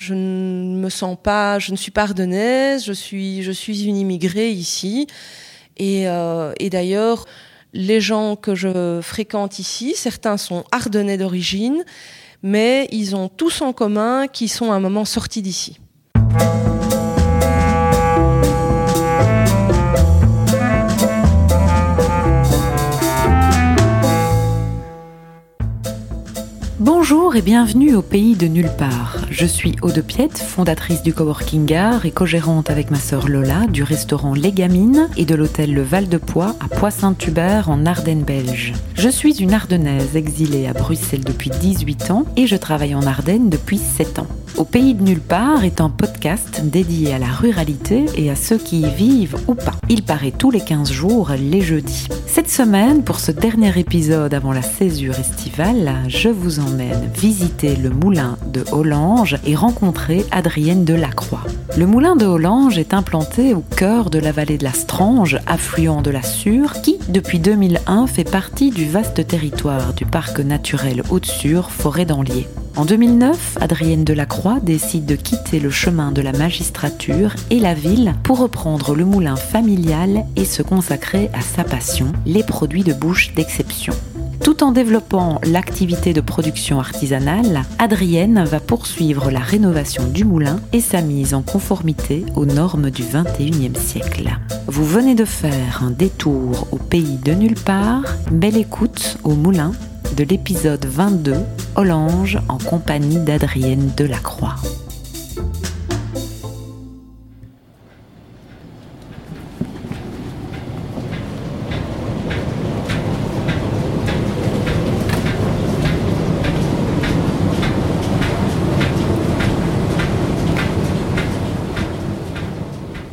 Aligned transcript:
Je 0.00 0.14
ne 0.14 0.78
me 0.78 0.88
sens 0.88 1.14
pas, 1.22 1.58
je 1.58 1.72
ne 1.72 1.76
suis 1.76 1.90
pas 1.90 2.04
ardennaise, 2.04 2.86
je 2.86 2.92
suis, 2.94 3.42
je 3.42 3.52
suis 3.52 3.84
une 3.84 3.98
immigrée 3.98 4.48
ici. 4.48 5.06
Et, 5.76 6.08
euh, 6.08 6.54
et 6.58 6.70
d'ailleurs, 6.70 7.26
les 7.74 8.00
gens 8.00 8.34
que 8.34 8.54
je 8.54 9.00
fréquente 9.02 9.58
ici, 9.58 9.92
certains 9.94 10.38
sont 10.38 10.64
ardennais 10.72 11.18
d'origine, 11.18 11.84
mais 12.42 12.88
ils 12.92 13.14
ont 13.14 13.28
tous 13.28 13.60
en 13.60 13.74
commun 13.74 14.26
qu'ils 14.26 14.48
sont 14.48 14.72
à 14.72 14.74
un 14.74 14.80
moment 14.80 15.04
sortis 15.04 15.42
d'ici. 15.42 15.78
Bonjour 26.80 27.36
et 27.36 27.42
bienvenue 27.42 27.94
au 27.94 28.00
pays 28.00 28.36
de 28.36 28.46
nulle 28.46 28.70
part. 28.78 29.18
Je 29.30 29.44
suis 29.44 29.76
Aude 29.82 30.00
Piette, 30.00 30.38
fondatrice 30.38 31.02
du 31.02 31.12
Coworking 31.12 31.74
Art 31.74 32.06
et 32.06 32.10
co-gérante 32.10 32.70
avec 32.70 32.90
ma 32.90 32.96
sœur 32.96 33.28
Lola 33.28 33.66
du 33.66 33.82
restaurant 33.82 34.32
Les 34.32 34.50
Gamines 34.50 35.10
et 35.18 35.26
de 35.26 35.34
l'hôtel 35.34 35.74
Le 35.74 35.82
Val 35.82 36.08
de 36.08 36.16
Poix 36.16 36.56
à 36.58 36.68
Poix-Saint-Hubert 36.74 37.68
en 37.68 37.84
Ardennes 37.84 38.22
belge. 38.22 38.72
Je 38.94 39.10
suis 39.10 39.42
une 39.42 39.52
Ardennaise 39.52 40.16
exilée 40.16 40.68
à 40.68 40.72
Bruxelles 40.72 41.22
depuis 41.22 41.50
18 41.50 42.12
ans 42.12 42.24
et 42.38 42.46
je 42.46 42.56
travaille 42.56 42.94
en 42.94 43.02
Ardennes 43.02 43.50
depuis 43.50 43.76
7 43.76 44.20
ans. 44.20 44.39
Au 44.56 44.64
pays 44.64 44.94
de 44.94 45.02
nulle 45.02 45.20
part 45.20 45.64
est 45.64 45.80
un 45.80 45.88
podcast 45.88 46.62
dédié 46.64 47.14
à 47.14 47.18
la 47.18 47.28
ruralité 47.28 48.04
et 48.16 48.30
à 48.30 48.36
ceux 48.36 48.58
qui 48.58 48.82
y 48.82 48.90
vivent 48.90 49.36
ou 49.48 49.54
pas. 49.54 49.74
Il 49.88 50.02
paraît 50.02 50.32
tous 50.36 50.50
les 50.50 50.60
15 50.60 50.90
jours 50.90 51.30
les 51.38 51.60
jeudis. 51.60 52.08
Cette 52.26 52.50
semaine, 52.50 53.02
pour 53.02 53.20
ce 53.20 53.32
dernier 53.32 53.78
épisode 53.78 54.34
avant 54.34 54.52
la 54.52 54.62
césure 54.62 55.18
estivale, 55.18 55.94
je 56.08 56.28
vous 56.28 56.60
emmène 56.60 57.10
visiter 57.14 57.76
le 57.76 57.90
moulin 57.90 58.36
de 58.52 58.64
Hollange 58.72 59.36
et 59.46 59.54
rencontrer 59.54 60.24
Adrienne 60.30 60.84
Delacroix. 60.84 61.44
Le 61.76 61.86
moulin 61.86 62.16
de 62.16 62.26
Hollange 62.26 62.78
est 62.78 62.94
implanté 62.94 63.54
au 63.54 63.60
cœur 63.60 64.10
de 64.10 64.18
la 64.18 64.32
vallée 64.32 64.58
de 64.58 64.64
la 64.64 64.72
Strange, 64.72 65.38
affluent 65.46 66.02
de 66.02 66.10
la 66.10 66.22
Sûre, 66.22 66.82
qui, 66.82 66.98
depuis 67.08 67.38
2001, 67.38 68.06
fait 68.06 68.24
partie 68.24 68.70
du 68.70 68.86
vaste 68.86 69.26
territoire 69.26 69.94
du 69.94 70.04
parc 70.04 70.40
naturel 70.40 71.02
Haute-Sûre, 71.10 71.70
forêt 71.70 72.04
d'Anlier. 72.04 72.46
En 72.76 72.84
2009, 72.84 73.58
Adrienne 73.60 74.04
Delacroix 74.04 74.58
décide 74.60 75.04
de 75.04 75.16
quitter 75.16 75.60
le 75.60 75.70
chemin 75.70 76.12
de 76.12 76.22
la 76.22 76.32
magistrature 76.32 77.34
et 77.50 77.58
la 77.58 77.74
ville 77.74 78.14
pour 78.22 78.38
reprendre 78.38 78.94
le 78.94 79.04
moulin 79.04 79.36
familial 79.36 80.24
et 80.36 80.44
se 80.44 80.62
consacrer 80.62 81.30
à 81.34 81.40
sa 81.40 81.64
passion, 81.64 82.12
les 82.26 82.44
produits 82.44 82.84
de 82.84 82.92
bouche 82.92 83.34
d'exception. 83.34 83.92
Tout 84.42 84.64
en 84.64 84.72
développant 84.72 85.40
l'activité 85.44 86.14
de 86.14 86.22
production 86.22 86.80
artisanale, 86.80 87.62
Adrienne 87.78 88.42
va 88.44 88.60
poursuivre 88.60 89.30
la 89.30 89.40
rénovation 89.40 90.04
du 90.06 90.24
moulin 90.24 90.60
et 90.72 90.80
sa 90.80 91.02
mise 91.02 91.34
en 91.34 91.42
conformité 91.42 92.24
aux 92.36 92.46
normes 92.46 92.90
du 92.90 93.02
21e 93.02 93.76
siècle. 93.76 94.30
Vous 94.66 94.84
venez 94.84 95.14
de 95.14 95.26
faire 95.26 95.82
un 95.84 95.90
détour 95.90 96.68
au 96.72 96.76
pays 96.76 97.18
de 97.22 97.32
nulle 97.32 97.54
part, 97.58 98.04
belle 98.30 98.56
écoute 98.56 99.18
au 99.24 99.34
moulin 99.34 99.72
de 100.16 100.24
l'épisode 100.24 100.84
22, 100.84 101.34
Hollange 101.76 102.38
en 102.48 102.58
compagnie 102.58 103.18
d'Adrienne 103.18 103.90
Delacroix. 103.96 104.56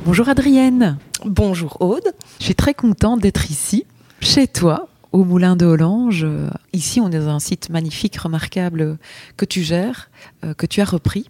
Bonjour 0.06 0.30
Adrienne. 0.30 0.98
Bonjour 1.26 1.78
Aude. 1.82 2.14
Je 2.40 2.46
suis 2.46 2.56
très 2.56 2.74
contente 2.74 3.20
d'être 3.20 3.52
ici, 3.52 3.86
chez 4.20 4.48
toi, 4.48 4.88
au 5.18 5.24
Moulin 5.24 5.56
de 5.56 5.66
Hollange. 5.66 6.28
Ici, 6.74 7.02
on 7.02 7.10
est 7.10 7.20
dans 7.20 7.30
un 7.30 7.40
site 7.40 7.72
magnifique, 7.72 8.18
remarquable, 8.18 9.00
que 9.36 9.46
tu 9.46 9.64
gères, 9.64 10.12
euh, 10.46 10.54
que 10.54 10.68
tu 10.68 10.80
as 10.80 10.86
repris. 10.86 11.26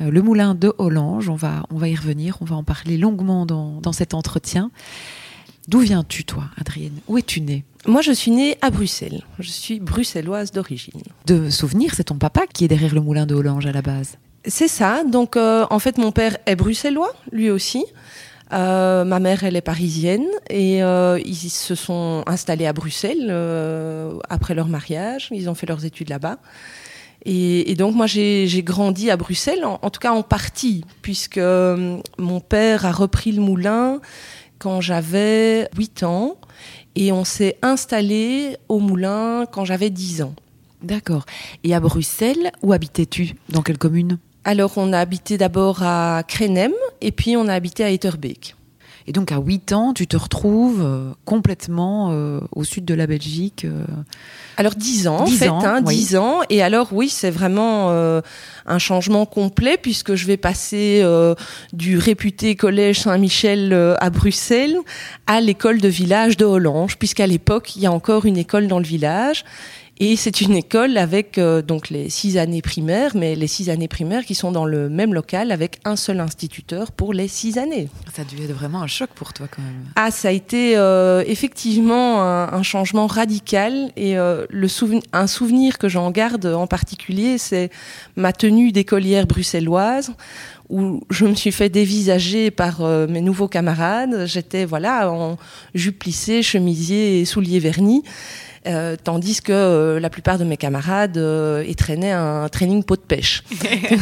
Euh, 0.00 0.12
le 0.12 0.22
Moulin 0.22 0.54
de 0.54 0.72
Hollange, 0.78 1.28
on 1.28 1.34
va, 1.34 1.66
on 1.70 1.76
va 1.76 1.88
y 1.88 1.96
revenir, 1.96 2.38
on 2.40 2.44
va 2.44 2.54
en 2.54 2.62
parler 2.62 2.96
longuement 2.96 3.44
dans, 3.44 3.80
dans 3.80 3.92
cet 3.92 4.14
entretien. 4.14 4.70
D'où 5.66 5.80
viens-tu, 5.80 6.24
toi, 6.24 6.44
Adrienne 6.56 6.98
Où 7.08 7.18
es-tu 7.18 7.40
née? 7.40 7.64
Moi, 7.84 8.00
je 8.00 8.12
suis 8.12 8.30
née 8.30 8.58
à 8.62 8.70
Bruxelles. 8.70 9.24
Je 9.40 9.50
suis 9.50 9.80
bruxelloise 9.80 10.52
d'origine. 10.52 11.02
De 11.26 11.50
souvenir, 11.50 11.94
c'est 11.96 12.04
ton 12.04 12.18
papa 12.18 12.42
qui 12.46 12.64
est 12.64 12.68
derrière 12.68 12.94
le 12.94 13.00
Moulin 13.00 13.26
de 13.26 13.34
Hollange 13.34 13.66
à 13.66 13.72
la 13.72 13.82
base? 13.82 14.18
C'est 14.46 14.68
ça. 14.68 15.02
Donc, 15.02 15.36
euh, 15.36 15.66
en 15.68 15.80
fait, 15.80 15.98
mon 15.98 16.12
père 16.12 16.36
est 16.46 16.54
bruxellois, 16.54 17.12
lui 17.32 17.50
aussi. 17.50 17.84
Euh, 18.52 19.04
ma 19.04 19.18
mère, 19.18 19.44
elle 19.44 19.56
est 19.56 19.62
parisienne 19.62 20.26
et 20.50 20.82
euh, 20.82 21.18
ils 21.24 21.50
se 21.50 21.74
sont 21.74 22.22
installés 22.26 22.66
à 22.66 22.72
Bruxelles 22.72 23.28
euh, 23.30 24.18
après 24.28 24.54
leur 24.54 24.68
mariage. 24.68 25.28
Ils 25.30 25.48
ont 25.48 25.54
fait 25.54 25.66
leurs 25.66 25.84
études 25.84 26.10
là-bas. 26.10 26.38
Et, 27.24 27.76
donc 27.76 27.94
moi, 27.94 28.06
j'ai 28.06 28.62
grandi 28.64 29.08
à 29.10 29.16
Bruxelles, 29.16 29.64
en, 29.64 29.78
en, 29.80 29.90
tout 29.90 30.00
cas 30.00 30.10
en 30.10 30.24
partie, 30.24 30.84
puisque 31.02 31.38
mon 31.38 32.40
père 32.40 32.84
a 32.84 32.90
repris 32.90 33.30
le 33.30 33.40
moulin 33.40 34.00
quand 34.58 34.80
j'avais 34.80 35.68
8 35.76 36.02
ans 36.02 36.36
et 36.96 37.12
on 37.12 37.24
s'est 37.24 37.58
installé 37.62 38.56
au 38.68 38.80
moulin 38.80 39.46
quand 39.50 39.64
j'avais 39.64 39.88
10 39.88 40.22
ans. 40.22 40.34
D'accord. 40.82 41.24
Et 41.62 41.74
à 41.74 41.80
Bruxelles, 41.80 42.50
où 42.62 42.72
habitais-tu? 42.72 43.34
Dans 43.48 43.62
quelle 43.62 43.78
commune? 43.78 44.18
Alors, 44.44 44.72
on 44.76 44.92
a 44.92 44.98
habité 44.98 45.38
d'abord 45.38 45.82
à 45.82 46.22
Krenem 46.26 46.72
et 47.00 47.12
puis 47.12 47.36
on 47.36 47.46
a 47.46 47.54
habité 47.54 47.84
à 47.84 47.90
Etterbeek. 47.90 48.56
Et 49.06 49.12
donc, 49.12 49.32
à 49.32 49.38
8 49.38 49.72
ans, 49.72 49.94
tu 49.94 50.06
te 50.06 50.16
retrouves 50.16 50.80
euh, 50.80 51.10
complètement 51.24 52.10
euh, 52.12 52.40
au 52.52 52.62
sud 52.62 52.84
de 52.84 52.94
la 52.94 53.08
Belgique 53.08 53.64
euh... 53.64 53.84
Alors, 54.56 54.74
10 54.76 55.08
ans, 55.08 55.24
10 55.24 55.34
en 55.34 55.36
fait, 55.36 55.48
ans, 55.48 55.64
hein, 55.64 55.82
oui. 55.84 55.96
10 55.96 56.16
ans. 56.16 56.40
Et 56.50 56.62
alors, 56.62 56.88
oui, 56.92 57.08
c'est 57.08 57.30
vraiment 57.30 57.90
euh, 57.90 58.20
un 58.66 58.78
changement 58.78 59.26
complet 59.26 59.76
puisque 59.76 60.14
je 60.14 60.26
vais 60.26 60.36
passer 60.36 61.04
du 61.72 61.98
réputé 61.98 62.54
collège 62.54 63.00
Saint-Michel 63.00 63.72
à 63.98 64.10
Bruxelles 64.10 64.76
à 65.26 65.40
l'école 65.40 65.80
de 65.80 65.88
village 65.88 66.36
de 66.36 66.44
Hollange, 66.44 66.96
puisqu'à 66.96 67.26
l'époque, 67.26 67.74
il 67.74 67.82
y 67.82 67.86
a 67.86 67.92
encore 67.92 68.24
une 68.24 68.36
école 68.36 68.68
dans 68.68 68.78
le 68.78 68.84
village. 68.84 69.44
Et 69.98 70.16
c'est 70.16 70.40
une 70.40 70.56
école 70.56 70.96
avec 70.96 71.38
euh, 71.38 71.62
donc 71.62 71.90
les 71.90 72.08
six 72.08 72.38
années 72.38 72.62
primaires, 72.62 73.12
mais 73.14 73.34
les 73.34 73.46
six 73.46 73.70
années 73.70 73.88
primaires 73.88 74.24
qui 74.24 74.34
sont 74.34 74.50
dans 74.50 74.64
le 74.64 74.88
même 74.88 75.14
local 75.14 75.52
avec 75.52 75.78
un 75.84 75.96
seul 75.96 76.18
instituteur 76.20 76.90
pour 76.92 77.12
les 77.12 77.28
six 77.28 77.58
années. 77.58 77.88
Ça 78.12 78.22
a 78.22 78.24
dû 78.24 78.42
être 78.42 78.52
vraiment 78.52 78.82
un 78.82 78.86
choc 78.86 79.10
pour 79.14 79.32
toi 79.32 79.46
quand 79.48 79.62
même. 79.62 79.84
Ah, 79.96 80.10
ça 80.10 80.28
a 80.28 80.30
été 80.32 80.76
euh, 80.76 81.22
effectivement 81.26 82.22
un, 82.22 82.52
un, 82.52 82.62
changement 82.62 83.06
radical 83.06 83.92
et 83.96 84.16
euh, 84.16 84.46
le 84.50 84.66
souven 84.66 85.00
un 85.12 85.26
souvenir 85.26 85.78
que 85.78 85.88
j'en 85.88 86.10
garde 86.10 86.46
en 86.46 86.66
particulier, 86.66 87.38
c'est 87.38 87.70
ma 88.16 88.32
tenue 88.32 88.72
d'écolière 88.72 89.26
bruxelloise 89.26 90.12
où 90.72 91.02
je 91.10 91.26
me 91.26 91.34
suis 91.34 91.52
fait 91.52 91.68
dévisager 91.68 92.50
par 92.50 92.80
euh, 92.80 93.06
mes 93.06 93.20
nouveaux 93.20 93.46
camarades. 93.46 94.24
J'étais 94.26 94.64
voilà 94.64 95.12
en 95.12 95.36
jupe 95.74 95.98
plissée, 95.98 96.42
chemisier 96.42 97.20
et 97.20 97.24
souliers 97.26 97.60
vernis. 97.60 98.02
Euh, 98.66 98.94
tandis 99.02 99.42
que 99.42 99.52
euh, 99.52 99.98
la 99.98 100.08
plupart 100.08 100.38
de 100.38 100.44
mes 100.44 100.56
camarades 100.56 101.18
euh, 101.18 101.64
y 101.66 101.74
traînaient 101.74 102.12
un 102.12 102.48
training 102.48 102.84
pot 102.84 102.94
de 102.94 103.00
pêche. 103.00 103.42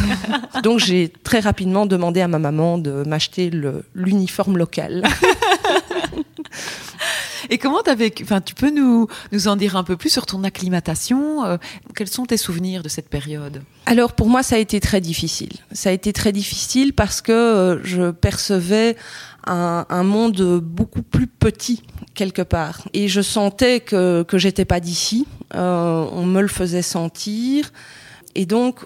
Donc 0.62 0.81
j'ai 0.81 1.10
très 1.25 1.41
rapidement 1.41 1.87
demandé 1.87 2.21
à 2.21 2.28
ma 2.28 2.38
maman 2.38 2.76
de 2.76 3.03
m'acheter 3.06 3.50
l'uniforme 3.94 4.59
local. 4.59 5.03
Et 7.50 7.59
comment 7.59 7.82
t'as 7.82 7.97
vécu 7.97 8.22
Enfin, 8.22 8.41
tu 8.41 8.54
peux 8.54 8.71
nous 8.71 9.09
nous 9.32 9.48
en 9.48 9.56
dire 9.56 9.76
un 9.76 9.82
peu 9.82 9.97
plus 9.97 10.09
sur 10.09 10.25
ton 10.25 10.44
acclimatation 10.44 11.44
euh, 11.44 11.56
Quels 11.97 12.09
sont 12.09 12.25
tes 12.25 12.37
souvenirs 12.37 12.82
de 12.82 12.88
cette 12.88 13.09
période? 13.09 13.62
Alors 13.87 14.12
pour 14.12 14.28
moi, 14.28 14.42
ça 14.44 14.54
a 14.54 14.59
été 14.59 14.78
très 14.78 15.00
difficile. 15.00 15.53
Ça 15.72 15.91
a 15.91 15.92
été 15.92 16.12
très 16.12 16.32
difficile 16.32 16.92
parce 16.92 17.21
que 17.21 17.33
euh, 17.33 17.80
je 17.83 18.13
percevais 18.13 18.97
un, 19.47 20.03
monde 20.03 20.60
beaucoup 20.60 21.03
plus 21.03 21.27
petit 21.27 21.83
quelque 22.15 22.42
part. 22.42 22.83
Et 22.92 23.09
je 23.09 23.21
sentais 23.21 23.81
que, 23.81 24.22
que 24.22 24.39
j'étais 24.39 24.65
pas 24.65 24.81
d'ici. 24.81 25.27
Euh, 25.54 26.07
on 26.13 26.27
me 26.27 26.41
le 26.41 26.48
faisait 26.48 26.83
sentir. 26.83 27.72
Et 28.34 28.47
donc, 28.47 28.84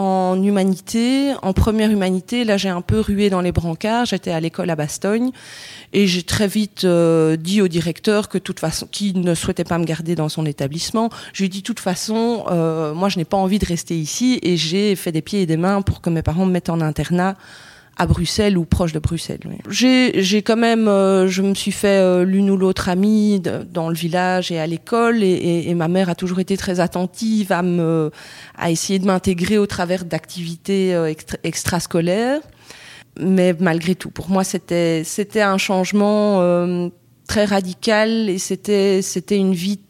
en 0.00 0.42
humanité, 0.42 1.34
en 1.42 1.52
première 1.52 1.90
humanité, 1.90 2.44
là 2.44 2.56
j'ai 2.56 2.70
un 2.70 2.80
peu 2.80 3.00
rué 3.00 3.28
dans 3.28 3.42
les 3.42 3.52
brancards. 3.52 4.06
J'étais 4.06 4.30
à 4.30 4.40
l'école 4.40 4.70
à 4.70 4.76
Bastogne 4.76 5.30
et 5.92 6.06
j'ai 6.06 6.22
très 6.22 6.48
vite 6.48 6.84
euh, 6.84 7.36
dit 7.36 7.60
au 7.60 7.68
directeur 7.68 8.28
que 8.28 8.38
toute 8.38 8.60
façon, 8.60 8.88
qui 8.90 9.12
ne 9.12 9.34
souhaitait 9.34 9.64
pas 9.64 9.76
me 9.76 9.84
garder 9.84 10.14
dans 10.14 10.30
son 10.30 10.46
établissement, 10.46 11.10
je 11.34 11.42
lui 11.42 11.46
ai 11.46 11.48
dit 11.48 11.60
de 11.60 11.66
toute 11.66 11.80
façon, 11.80 12.44
euh, 12.50 12.94
moi 12.94 13.10
je 13.10 13.18
n'ai 13.18 13.26
pas 13.26 13.36
envie 13.36 13.58
de 13.58 13.66
rester 13.66 13.98
ici 13.98 14.38
et 14.42 14.56
j'ai 14.56 14.96
fait 14.96 15.12
des 15.12 15.22
pieds 15.22 15.42
et 15.42 15.46
des 15.46 15.58
mains 15.58 15.82
pour 15.82 16.00
que 16.00 16.08
mes 16.08 16.22
parents 16.22 16.46
me 16.46 16.52
mettent 16.52 16.70
en 16.70 16.80
internat 16.80 17.36
à 17.96 18.06
Bruxelles 18.06 18.56
ou 18.56 18.64
proche 18.64 18.92
de 18.92 18.98
Bruxelles. 18.98 19.40
J'ai 19.68 20.42
quand 20.42 20.56
même, 20.56 20.88
euh, 20.88 21.28
je 21.28 21.42
me 21.42 21.54
suis 21.54 21.72
fait 21.72 22.00
euh, 22.00 22.24
l'une 22.24 22.50
ou 22.50 22.56
l'autre 22.56 22.88
amie 22.88 23.40
dans 23.40 23.88
le 23.88 23.94
village 23.94 24.50
et 24.50 24.58
à 24.58 24.66
l'école, 24.66 25.22
et, 25.22 25.74
ma 25.74 25.88
mère 25.88 26.08
a 26.08 26.14
toujours 26.14 26.40
été 26.40 26.56
très 26.56 26.80
attentive 26.80 27.52
à 27.52 27.62
me, 27.62 28.10
à 28.56 28.70
essayer 28.70 28.98
de 28.98 29.06
m'intégrer 29.06 29.58
au 29.58 29.66
travers 29.66 30.04
d'activités 30.04 30.94
euh, 30.94 31.12
extrascolaires. 31.44 32.40
Mais 33.18 33.54
malgré 33.58 33.94
tout, 33.94 34.10
pour 34.10 34.30
moi, 34.30 34.44
c'était 34.44 35.02
c'était 35.04 35.42
un 35.42 35.58
changement 35.58 36.40
très 37.26 37.44
radical 37.44 38.30
et 38.30 38.38
c'était 38.38 39.02
c'était 39.02 39.36
une 39.36 39.52
vie 39.52 39.80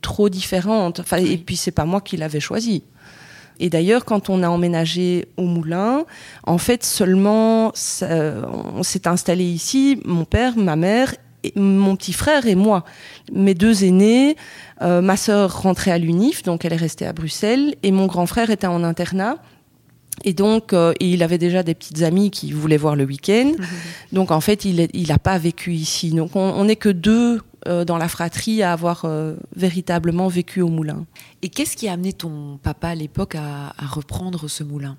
trop 0.00 0.30
différente. 0.30 1.00
Enfin, 1.00 1.18
et 1.18 1.36
puis 1.36 1.56
c'est 1.56 1.70
pas 1.70 1.84
moi 1.84 2.00
qui 2.00 2.16
l'avais 2.16 2.40
choisi. 2.40 2.82
Et 3.62 3.70
d'ailleurs, 3.70 4.04
quand 4.04 4.28
on 4.28 4.42
a 4.42 4.48
emménagé 4.48 5.26
au 5.36 5.44
Moulin, 5.44 6.04
en 6.44 6.58
fait, 6.58 6.82
seulement, 6.82 7.72
on 8.02 8.82
s'est 8.82 9.06
installé 9.06 9.44
ici, 9.44 10.00
mon 10.04 10.24
père, 10.24 10.58
ma 10.58 10.74
mère, 10.74 11.14
mon 11.54 11.94
petit 11.94 12.12
frère 12.12 12.48
et 12.48 12.56
moi. 12.56 12.84
Mes 13.32 13.54
deux 13.54 13.84
aînés, 13.84 14.36
euh, 14.82 15.00
ma 15.00 15.16
sœur 15.16 15.62
rentrait 15.62 15.92
à 15.92 15.98
l'UNIF, 15.98 16.42
donc 16.42 16.64
elle 16.64 16.72
est 16.72 16.76
restée 16.76 17.06
à 17.06 17.12
Bruxelles, 17.12 17.76
et 17.84 17.92
mon 17.92 18.06
grand 18.06 18.26
frère 18.26 18.50
était 18.50 18.66
en 18.66 18.82
internat. 18.82 19.36
Et 20.24 20.32
donc, 20.32 20.72
euh, 20.72 20.92
il 20.98 21.22
avait 21.22 21.38
déjà 21.38 21.62
des 21.62 21.74
petites 21.74 22.02
amies 22.02 22.32
qui 22.32 22.50
voulaient 22.50 22.76
voir 22.76 22.96
le 22.96 23.04
week-end. 23.04 23.52
Mhm. 23.56 23.66
Donc, 24.10 24.32
en 24.32 24.40
fait, 24.40 24.64
il 24.64 25.06
n'a 25.06 25.18
pas 25.18 25.38
vécu 25.38 25.72
ici. 25.72 26.10
Donc, 26.10 26.34
on 26.34 26.64
n'est 26.64 26.76
que 26.76 26.88
deux 26.88 27.40
euh, 27.68 27.84
dans 27.84 27.96
la 27.96 28.08
fratrie 28.08 28.62
à 28.62 28.72
avoir 28.72 29.02
euh, 29.04 29.34
véritablement 29.54 30.26
vécu 30.26 30.62
au 30.62 30.68
moulin. 30.68 31.04
Et 31.42 31.48
qu'est-ce 31.48 31.76
qui 31.76 31.86
a 31.86 31.92
amené 31.92 32.12
ton 32.12 32.58
papa 32.60 32.88
à 32.88 32.94
l'époque 32.96 33.36
à, 33.36 33.72
reprendre 33.86 34.48
ce 34.48 34.64
moulin? 34.64 34.96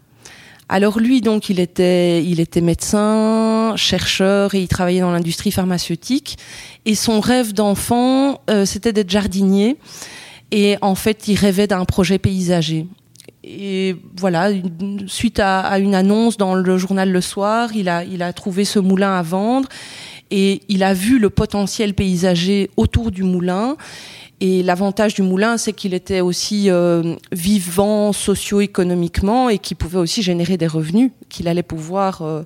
Alors 0.70 1.00
lui, 1.00 1.20
donc, 1.20 1.50
il 1.50 1.60
était, 1.60 2.24
il 2.24 2.40
était 2.40 2.62
médecin, 2.62 3.74
chercheur 3.76 4.56
et 4.56 4.62
il 4.62 4.70
travaillait 4.70 5.02
dans 5.02 5.12
l'industrie 5.12 5.52
pharmaceutique. 5.52 6.38
Et 6.86 6.96
son 6.96 7.20
rêve 7.20 7.52
d'enfant, 7.54 8.40
euh, 8.50 8.66
c'était 8.66 8.94
d'être 8.94 9.10
jardinier. 9.10 9.78
Et 10.52 10.78
en 10.82 10.96
fait, 10.96 11.28
il 11.28 11.36
rêvait 11.36 11.68
d'un 11.68 11.84
projet 11.84 12.18
paysager. 12.18 12.88
Et 13.44 13.98
voilà, 14.16 14.52
suite 15.08 15.42
à, 15.42 15.60
à, 15.60 15.80
une 15.80 15.96
annonce 15.96 16.38
dans 16.38 16.56
le 16.56 16.78
journal 16.78 17.12
Le 17.12 17.20
Soir, 17.20 17.72
il 17.76 17.90
a, 17.90 18.06
il 18.06 18.24
a 18.24 18.32
trouvé 18.32 18.64
ce 18.64 18.80
moulin 18.80 19.18
à 19.18 19.22
vendre 19.22 19.68
et 20.36 20.62
il 20.68 20.82
a 20.82 20.96
vu 20.96 21.20
le 21.20 21.30
potentiel 21.30 21.94
paysager 21.94 22.72
autour 22.76 23.12
du 23.12 23.22
moulin. 23.22 23.78
Et 24.42 24.64
l'avantage 24.64 25.14
du 25.14 25.22
moulin, 25.22 25.58
c'est 25.58 25.74
qu'il 25.74 25.94
était 25.94 26.22
aussi 26.22 26.72
euh, 26.72 27.16
vivant 27.32 28.12
socio-économiquement 28.14 29.50
et 29.50 29.60
qu'il 29.60 29.78
pouvait 29.78 30.00
aussi 30.00 30.24
générer 30.24 30.58
des 30.58 30.66
revenus 30.66 31.12
qu'il 31.30 31.48
allait 31.48 31.62
pouvoir 31.62 32.24
euh, 32.24 32.42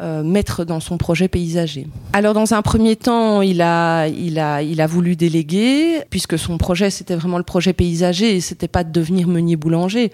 euh, 0.00 0.22
mettre 0.22 0.64
dans 0.64 0.78
son 0.78 0.96
projet 0.96 1.26
paysager. 1.26 1.88
Alors 2.12 2.34
dans 2.34 2.54
un 2.54 2.62
premier 2.62 2.94
temps, 2.94 3.42
il 3.42 3.62
a, 3.62 4.06
il 4.06 4.38
a, 4.38 4.62
il 4.62 4.80
a 4.80 4.86
voulu 4.86 5.16
déléguer 5.16 6.02
puisque 6.10 6.38
son 6.38 6.56
projet 6.56 6.88
c'était 6.88 7.16
vraiment 7.16 7.38
le 7.38 7.42
projet 7.42 7.72
paysager 7.72 8.36
et 8.36 8.40
c'était 8.40 8.68
pas 8.68 8.84
de 8.84 8.92
devenir 8.92 9.26
meunier 9.26 9.56
boulanger. 9.56 10.12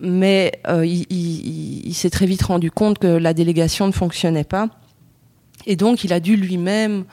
Mais 0.00 0.52
il, 0.82 1.06
il 1.10 1.94
s'est 1.94 2.10
très 2.10 2.24
vite 2.24 2.42
rendu 2.42 2.70
compte 2.70 2.98
que 2.98 3.06
la 3.06 3.34
délégation 3.34 3.86
ne 3.86 3.92
fonctionnait 3.92 4.42
pas 4.42 4.70
et 5.66 5.76
donc, 5.76 6.04
il 6.04 6.12
a 6.12 6.20
dû 6.20 6.36
lui-même 6.36 7.04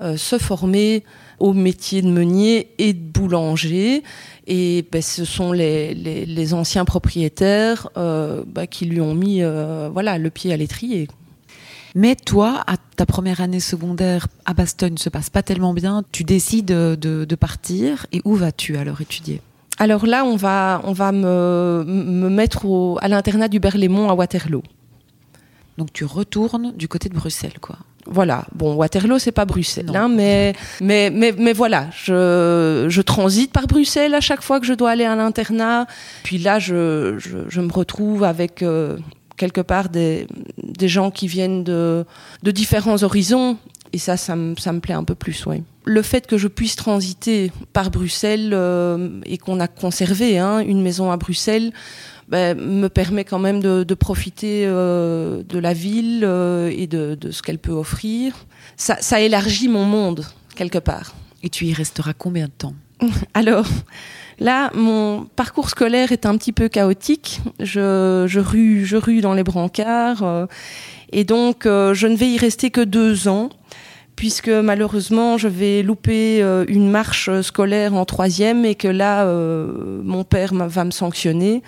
euh, 0.00 0.16
se 0.16 0.38
former 0.38 1.04
au 1.38 1.52
métier 1.52 2.02
de 2.02 2.08
meunier 2.08 2.70
et 2.78 2.92
de 2.92 2.98
boulanger. 2.98 4.02
Et 4.46 4.84
ben, 4.90 5.02
ce 5.02 5.24
sont 5.24 5.52
les, 5.52 5.94
les, 5.94 6.54
anciens 6.54 6.84
propriétaires 6.84 7.88
euh, 7.96 8.42
ben, 8.46 8.66
qui 8.66 8.86
lui 8.86 9.00
ont 9.00 9.14
mis 9.14 9.42
euh, 9.42 9.90
voilà, 9.92 10.18
le 10.18 10.30
pied 10.30 10.52
à 10.52 10.56
l'étrier. 10.56 11.08
Mais 11.94 12.14
toi, 12.14 12.62
à 12.66 12.76
ta 12.96 13.04
première 13.04 13.40
année 13.40 13.60
secondaire 13.60 14.28
à 14.44 14.54
Bastogne, 14.54 14.94
ne 14.94 14.98
se 14.98 15.08
passe 15.08 15.28
pas 15.28 15.42
tellement 15.42 15.74
bien. 15.74 16.02
Tu 16.12 16.24
décides 16.24 16.66
de, 16.66 16.96
de 16.96 17.34
partir. 17.34 18.06
Et 18.12 18.22
où 18.24 18.36
vas-tu 18.36 18.76
alors 18.76 19.00
étudier? 19.00 19.42
Alors 19.78 20.06
là, 20.06 20.24
on 20.24 20.36
va, 20.36 20.80
on 20.84 20.92
va 20.92 21.10
me, 21.10 21.84
me 21.86 22.28
mettre 22.28 22.64
au, 22.64 22.98
à 23.00 23.08
l'internat 23.08 23.48
du 23.48 23.60
Berlaymont 23.60 24.08
à 24.08 24.14
Waterloo. 24.14 24.62
Donc 25.80 25.94
tu 25.94 26.04
retournes 26.04 26.72
du 26.76 26.88
côté 26.88 27.08
de 27.08 27.14
Bruxelles, 27.14 27.58
quoi 27.58 27.78
voilà. 28.06 28.44
Bon, 28.54 28.74
Waterloo, 28.74 29.18
c'est 29.18 29.32
pas 29.32 29.46
Bruxelles, 29.46 29.90
hein, 29.94 30.08
mais, 30.08 30.54
mais, 30.82 31.10
mais, 31.10 31.32
mais 31.32 31.52
voilà, 31.52 31.88
je, 32.04 32.86
je 32.88 33.00
transite 33.00 33.50
par 33.52 33.66
Bruxelles 33.66 34.14
à 34.14 34.20
chaque 34.20 34.42
fois 34.42 34.60
que 34.60 34.66
je 34.66 34.74
dois 34.74 34.90
aller 34.90 35.04
à 35.04 35.14
l'internat. 35.16 35.86
Puis 36.22 36.38
là, 36.38 36.58
je, 36.58 37.16
je, 37.18 37.38
je, 37.48 37.60
me 37.60 37.72
retrouve 37.72 38.24
avec 38.24 38.62
euh, 38.62 38.98
quelque 39.36 39.60
part 39.60 39.88
des, 39.88 40.26
des 40.62 40.88
gens 40.88 41.10
qui 41.10 41.28
viennent 41.28 41.64
de, 41.64 42.04
de 42.42 42.50
différents 42.50 43.02
horizons. 43.02 43.56
Et 43.92 43.98
ça, 43.98 44.16
ça 44.16 44.36
me, 44.36 44.54
ça 44.56 44.72
me 44.72 44.80
plaît 44.80 44.94
un 44.94 45.04
peu 45.04 45.14
plus, 45.14 45.46
oui. 45.46 45.62
Le 45.84 46.02
fait 46.02 46.26
que 46.26 46.36
je 46.36 46.46
puisse 46.46 46.76
transiter 46.76 47.50
par 47.72 47.90
Bruxelles 47.90 48.50
euh, 48.52 49.20
et 49.24 49.38
qu'on 49.38 49.60
a 49.60 49.66
conservé 49.66 50.38
hein, 50.38 50.60
une 50.60 50.82
maison 50.82 51.10
à 51.10 51.16
Bruxelles, 51.16 51.72
ben, 52.30 52.56
me 52.56 52.88
permet 52.88 53.24
quand 53.24 53.40
même 53.40 53.60
de, 53.60 53.82
de 53.82 53.94
profiter 53.94 54.62
euh, 54.64 55.42
de 55.42 55.58
la 55.58 55.72
ville 55.72 56.20
euh, 56.22 56.72
et 56.72 56.86
de, 56.86 57.16
de 57.16 57.32
ce 57.32 57.42
qu'elle 57.42 57.58
peut 57.58 57.72
offrir. 57.72 58.46
Ça, 58.76 58.96
ça, 59.00 59.20
élargit 59.20 59.68
mon 59.68 59.84
monde, 59.84 60.24
quelque 60.54 60.78
part. 60.78 61.14
Et 61.42 61.48
tu 61.48 61.66
y 61.66 61.74
resteras 61.74 62.12
combien 62.12 62.46
de 62.46 62.52
temps? 62.52 62.74
Alors, 63.34 63.66
là, 64.38 64.70
mon 64.74 65.24
parcours 65.34 65.70
scolaire 65.70 66.12
est 66.12 66.24
un 66.24 66.36
petit 66.36 66.52
peu 66.52 66.68
chaotique. 66.68 67.40
Je, 67.58 68.26
je, 68.28 68.38
rue, 68.38 68.84
je 68.86 68.96
rue 68.96 69.22
dans 69.22 69.34
les 69.34 69.42
brancards. 69.42 70.22
Euh, 70.22 70.46
et 71.10 71.24
donc, 71.24 71.62
je 71.64 72.06
ne 72.06 72.14
vais 72.14 72.30
y 72.30 72.38
rester 72.38 72.70
que 72.70 72.80
deux 72.80 73.26
ans 73.26 73.50
puisque 74.14 74.48
malheureusement 74.50 75.38
je 75.38 75.48
vais 75.48 75.82
louper 75.82 76.40
une 76.68 76.90
marche 76.90 77.30
scolaire 77.40 77.94
en 77.94 78.04
troisième 78.04 78.66
et 78.66 78.74
que 78.74 78.86
là 78.86 79.24
mon 79.24 80.24
père 80.24 80.52
va 80.54 80.84
me 80.84 80.90
sanctionner 80.90 81.62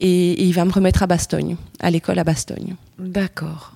et, 0.00 0.42
il 0.44 0.52
va 0.52 0.64
me 0.64 0.72
remettre 0.72 1.02
à 1.02 1.06
Bastogne, 1.06 1.56
à 1.80 1.90
l'école 1.90 2.18
à 2.18 2.24
Bastogne. 2.24 2.74
D'accord. 2.98 3.72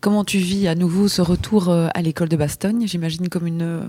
Comment 0.00 0.24
tu 0.24 0.38
vis 0.38 0.68
à 0.68 0.74
nouveau 0.74 1.08
ce 1.08 1.22
retour 1.22 1.68
euh, 1.68 1.88
à 1.94 2.02
l'école 2.02 2.28
de 2.28 2.36
Bastogne 2.36 2.86
J'imagine 2.86 3.28
comme 3.28 3.46
une 3.46 3.62
euh, 3.62 3.80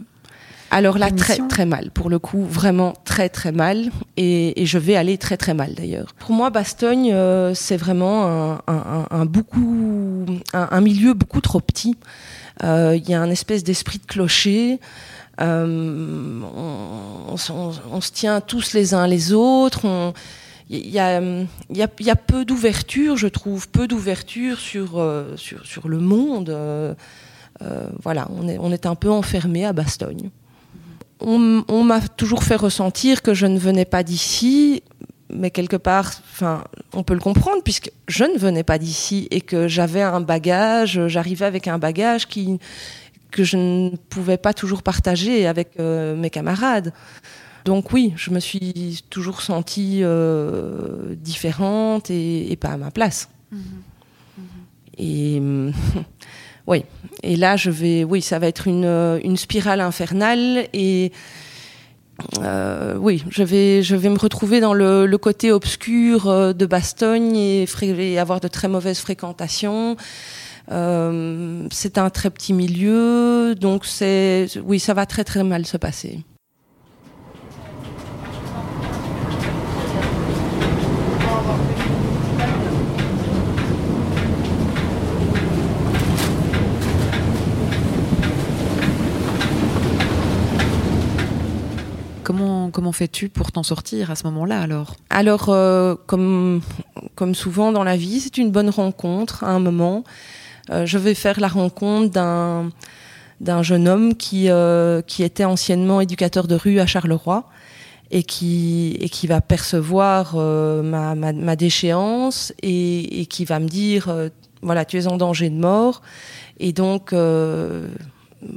alors 0.72 0.98
là, 0.98 1.12
très 1.12 1.38
très 1.48 1.66
mal. 1.66 1.92
Pour 1.92 2.10
le 2.10 2.20
coup, 2.20 2.44
vraiment 2.44 2.94
très 3.06 3.30
très 3.30 3.52
mal. 3.52 3.92
Et, 4.18 4.66
je 4.66 4.78
vais 4.78 4.96
aller 4.96 5.18
très 5.18 5.38
très 5.38 5.54
mal 5.54 5.74
d'ailleurs. 5.76 6.14
Pour 6.18 6.32
moi, 6.32 6.50
Bastogne, 6.50 7.12
euh, 7.14 7.54
c'est 7.54 7.78
vraiment 7.78 8.58
un, 8.68 9.26
beaucoup, 9.26 10.26
un, 10.54 10.82
milieu 10.82 11.14
beaucoup 11.14 11.40
trop 11.40 11.60
petit. 11.60 11.96
Il 12.64 13.04
y 13.08 13.14
a 13.14 13.22
un 13.22 13.30
espèce 13.30 13.64
d'esprit 13.64 14.00
de 14.00 14.06
clocher. 14.06 14.80
on, 15.40 16.42
on, 17.32 18.02
se 18.02 18.12
tient 18.12 18.42
tous 18.42 18.74
les 18.74 18.96
uns 18.96 19.08
les 19.08 19.34
autres. 19.34 19.86
On, 19.86 20.14
il 20.70 20.90
y 20.90 21.00
a, 21.00 21.22
y, 21.70 21.82
a, 22.10 22.16
peu 22.16 22.44
d'ouverture, 22.44 23.18
je 23.18 23.28
trouve, 23.28 23.70
peu 23.70 23.88
d'ouverture 23.88 24.60
sur, 24.60 24.98
euh, 24.98 25.36
le 25.86 26.00
monde. 26.00 26.50
Euh, 26.50 26.96
euh, 27.62 27.88
voilà, 28.02 28.28
on 28.32 28.72
est, 28.72 28.86
un 28.86 28.96
peu 28.96 29.12
enfermé 29.12 29.66
à 29.66 29.74
Bastogne. 29.74 30.30
On, 31.20 31.84
m'a 31.84 32.02
toujours 32.02 32.44
fait 32.44 32.56
ressentir 32.56 33.22
que 33.22 33.34
je 33.34 33.46
ne 33.46 33.58
venais 33.58 33.86
pas 33.86 34.04
d'ici, 34.04 34.84
mais 35.30 35.52
quelque 35.52 35.78
part, 35.78 36.12
on 36.94 37.04
peut 37.04 37.14
le 37.14 37.20
comprendre 37.20 37.62
puisque 37.64 37.92
je 38.08 38.26
ne 38.26 38.38
venais 38.38 38.64
pas 38.64 38.78
d'ici 38.78 39.28
et 39.32 39.42
que 39.42 39.68
j'avais 39.68 40.02
un 40.02 40.20
bagage, 40.20 41.08
j'arrivais 41.08 41.46
avec 41.46 41.68
un 41.68 41.78
bagage 41.78 42.28
que 42.28 43.44
je 43.44 43.58
ne 43.58 43.96
pouvais 44.10 44.38
pas 44.38 44.54
toujours 44.54 44.84
partager 44.84 45.48
avec 45.48 45.80
mes 45.80 46.30
camarades. 46.30 46.92
Donc 47.66 47.92
oui, 47.92 48.14
je 48.16 48.30
me 48.30 48.40
suis 48.40 49.04
toujours 49.10 49.42
sentie 49.42 50.02
euh, 50.04 51.16
différente 51.16 52.12
et, 52.12 52.56
pas 52.62 52.70
à 52.70 52.78
ma 52.78 52.92
place. 52.92 53.28
Mhm. 53.52 53.62
Et 55.00 55.42
oui, 56.68 56.86
et 57.24 57.36
là 57.36 57.58
je 57.58 57.72
vais, 57.72 58.04
oui, 58.04 58.22
ça 58.22 58.38
va 58.38 58.48
être 58.48 58.68
une, 58.68 59.36
spirale 59.36 59.82
infernale 59.82 60.68
et 60.74 61.12
euh, 62.40 62.96
oui, 62.98 63.24
je 63.30 63.42
vais, 63.42 63.82
je 63.82 63.96
vais 63.96 64.10
me 64.10 64.20
retrouver 64.20 64.60
dans 64.60 64.76
le, 64.76 65.18
côté 65.18 65.52
obscur 65.52 66.30
euh, 66.30 66.54
de 66.54 66.68
Bastogne 66.68 67.36
et, 67.36 68.20
avoir 68.20 68.42
de 68.42 68.48
très 68.48 68.68
mauvaises 68.68 69.00
fréquentations. 69.00 69.98
c'est 70.70 71.98
un 71.98 72.10
très 72.12 72.30
petit 72.30 72.54
milieu, 72.54 73.56
donc 73.56 73.88
c'est, 73.88 74.50
oui, 74.64 74.80
ça 74.80 74.94
va 74.94 75.08
très 75.08 75.24
très 75.24 75.44
mal 75.44 75.66
se 75.66 75.78
passer. 75.78 76.24
Comment, 92.76 92.92
fais-tu 92.92 93.30
pour 93.30 93.54
t'en 93.54 93.64
sortir 93.64 94.12
à 94.12 94.16
ce 94.16 94.26
moment-là 94.26 94.60
alors? 94.60 94.98
Alors, 95.10 95.48
euh, 95.48 95.96
comme, 96.08 96.60
comme 97.16 97.34
souvent 97.34 97.72
dans 97.72 97.86
la 97.86 97.96
vie, 97.96 98.20
c'est 98.20 98.38
une 98.38 98.52
bonne 98.52 98.70
rencontre 98.70 99.46
à 99.46 99.52
un 99.52 99.60
moment. 99.60 100.04
Euh, 100.72 100.86
je 100.86 100.98
vais 100.98 101.14
faire 101.14 101.40
la 101.40 101.48
rencontre 101.48 102.12
d'un 102.12 102.72
d'un 103.40 103.64
jeune 103.64 103.88
homme 103.88 104.14
qui, 104.16 104.50
euh, 104.50 105.02
qui 105.02 105.24
était 105.24 105.46
anciennement 105.46 106.02
éducateur 106.02 106.48
de 106.48 106.56
rue 106.56 106.82
à 106.82 106.86
Charleroi 106.86 107.46
et 108.12 108.24
qui, 108.24 108.98
et 109.00 109.08
qui 109.08 109.26
va 109.26 109.40
percevoir 109.40 110.36
ma, 110.36 111.16
ma, 111.16 111.32
ma, 111.32 111.56
déchéance 111.56 112.54
et, 112.62 113.22
et, 113.22 113.26
qui 113.26 113.46
va 113.46 113.60
me 113.60 113.70
dire, 113.70 114.14
voilà, 114.62 114.84
tu 114.84 114.98
es 114.98 115.08
en 115.08 115.16
danger 115.16 115.50
de 115.50 115.56
mort. 115.56 116.02
Et 116.60 116.74
donc, 116.74 117.14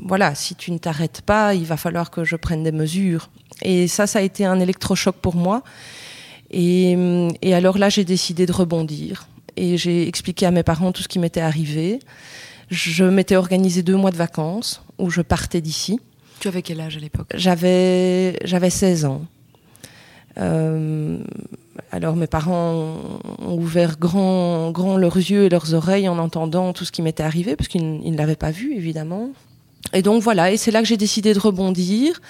voilà, 0.04 0.34
si 0.34 0.54
tu 0.54 0.70
ne 0.72 0.78
t'arrêtes 0.78 1.22
pas, 1.22 1.54
il 1.54 1.64
va 1.64 1.76
falloir 1.76 2.10
que 2.10 2.24
je 2.24 2.36
prenne 2.36 2.62
des 2.62 2.72
mesures. 2.72 3.30
Et 3.62 3.88
ça, 3.88 4.06
ça 4.06 4.20
a 4.20 4.22
été 4.22 4.44
un 4.44 4.60
électrochoc 4.60 5.16
pour 5.16 5.36
moi. 5.36 5.62
Et, 6.50 6.96
et 7.42 7.54
alors 7.54 7.78
là, 7.78 7.88
j'ai 7.88 8.04
décidé 8.04 8.46
de 8.46 8.52
rebondir. 8.52 9.26
Et 9.56 9.76
j'ai 9.76 10.06
expliqué 10.06 10.46
à 10.46 10.50
mes 10.50 10.62
parents 10.62 10.92
tout 10.92 11.02
ce 11.02 11.08
qui 11.08 11.18
m'était 11.18 11.40
arrivé. 11.40 11.98
Je 12.70 13.04
m'étais 13.04 13.36
organisé 13.36 13.82
deux 13.82 13.96
mois 13.96 14.10
de 14.10 14.16
vacances 14.16 14.82
où 14.98 15.10
je 15.10 15.22
partais 15.22 15.60
d'ici. 15.60 16.00
Tu 16.40 16.48
avais 16.48 16.62
quel 16.62 16.80
âge 16.80 16.96
à 16.96 17.00
l'époque? 17.00 17.32
J'avais 17.34 18.38
j'avais 18.44 18.70
16 18.70 19.06
ans. 19.06 19.22
Euh, 20.38 21.18
alors 21.90 22.14
mes 22.14 22.26
parents 22.26 22.96
ont 23.38 23.58
ouvert 23.58 23.98
grand, 23.98 24.70
grand 24.70 24.96
leurs 24.96 25.16
yeux 25.16 25.44
et 25.44 25.48
leurs 25.48 25.74
oreilles 25.74 26.08
en 26.08 26.18
entendant 26.18 26.72
tout 26.72 26.84
ce 26.84 26.92
qui 26.92 27.02
m'était 27.02 27.24
arrivé, 27.24 27.56
parce 27.56 27.68
qu'ils 27.68 28.00
ne 28.00 28.16
l'avaient 28.16 28.36
pas 28.36 28.50
vu, 28.50 28.76
évidemment. 28.76 29.30
Et 29.92 30.02
donc 30.02 30.22
voilà, 30.22 30.52
et 30.52 30.56
c'est 30.56 30.70
là 30.70 30.80
que 30.82 30.88
j'ai 30.88 30.96
décidé 30.96 31.32
de 31.32 31.38
rebondir. 31.38 32.20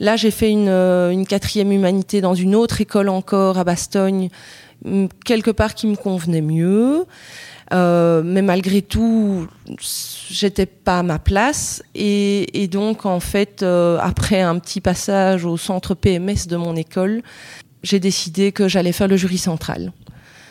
Là, 0.00 0.16
j'ai 0.16 0.30
fait 0.30 0.50
une, 0.50 0.68
euh, 0.68 1.24
quatrième 1.24 1.72
humanité 1.72 2.20
dans 2.20 2.34
une 2.34 2.54
autre 2.54 2.80
école 2.80 3.08
encore 3.08 3.58
à 3.58 3.64
Bastogne, 3.64 4.28
quelque 5.24 5.50
part 5.50 5.74
qui 5.74 5.86
me 5.86 5.96
convenait 5.96 6.40
mieux. 6.40 7.04
Euh, 7.74 8.22
mais 8.24 8.40
malgré 8.40 8.80
tout, 8.80 9.46
j'étais 10.30 10.66
pas 10.66 11.00
à 11.00 11.02
ma 11.02 11.18
place. 11.18 11.82
Et, 11.94 12.62
et 12.62 12.68
donc, 12.68 13.04
en 13.04 13.20
fait, 13.20 13.62
euh, 13.62 13.98
après 14.00 14.40
un 14.40 14.58
petit 14.58 14.80
passage 14.80 15.44
au 15.44 15.56
centre 15.56 15.94
PMS 15.94 16.46
de 16.48 16.56
mon 16.56 16.76
école, 16.76 17.22
j'ai 17.82 18.00
décidé 18.00 18.52
que 18.52 18.68
j'allais 18.68 18.92
faire 18.92 19.08
le 19.08 19.16
jury 19.16 19.38
central. 19.38 19.92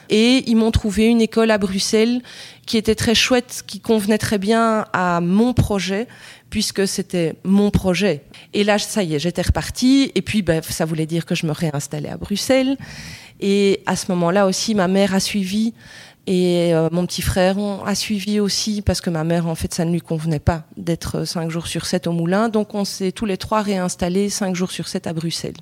Et 0.10 0.44
ils 0.48 0.56
m'ont 0.56 0.72
trouvé 0.72 1.06
une 1.06 1.22
école 1.22 1.52
à 1.52 1.58
Bruxelles 1.58 2.22
qui 2.66 2.78
était 2.78 2.96
très 2.96 3.16
chouette, 3.16 3.64
qui 3.66 3.80
convenait 3.80 4.18
très 4.18 4.38
bien 4.38 4.86
à 4.94 5.22
mon 5.22 5.54
projet, 5.54 6.08
puisque 6.50 6.88
c'était 6.88 7.36
mon 7.44 7.72
projet. 7.72 8.24
Et 8.54 8.64
là, 8.64 8.78
ça 8.80 9.04
y 9.04 9.16
est, 9.16 9.20
j'étais 9.20 9.42
repartie. 9.42 10.12
Et 10.16 10.22
puis, 10.22 10.42
ben, 10.42 10.62
ça 10.62 10.86
voulait 10.86 11.06
dire 11.06 11.26
que 11.26 11.36
je 11.36 11.46
me 11.46 11.52
réinstallais 11.52 12.10
à 12.10 12.18
Bruxelles. 12.18 12.78
Et 13.40 13.82
à 13.86 13.96
ce 13.96 14.12
moment-là 14.12 14.48
aussi, 14.48 14.76
ma 14.76 14.88
mère 14.88 15.14
a 15.14 15.20
suivi. 15.20 15.74
Et 16.30 16.74
euh, 16.74 16.90
mon 16.92 17.06
petit 17.06 17.22
frère 17.22 17.58
a 17.86 17.96
suivi 17.96 18.42
aussi, 18.42 18.82
parce 18.82 19.00
que 19.00 19.10
ma 19.10 19.24
mère, 19.24 19.48
en 19.48 19.56
fait, 19.56 19.74
ça 19.74 19.86
ne 19.86 19.92
lui 19.92 20.02
convenait 20.02 20.40
pas 20.40 20.66
d'être 20.76 21.24
cinq 21.26 21.50
jours 21.50 21.68
sur 21.68 21.86
sept 21.86 22.06
au 22.06 22.12
moulin. 22.12 22.50
Donc, 22.50 22.76
on 22.76 22.84
s'est 22.84 23.14
tous 23.14 23.26
les 23.26 23.38
trois 23.38 23.62
réinstallés 23.62 24.30
cinq 24.30 24.54
jours 24.54 24.72
sur 24.72 24.90
sept 24.90 25.08
à 25.08 25.14
Bruxelles. 25.14 25.56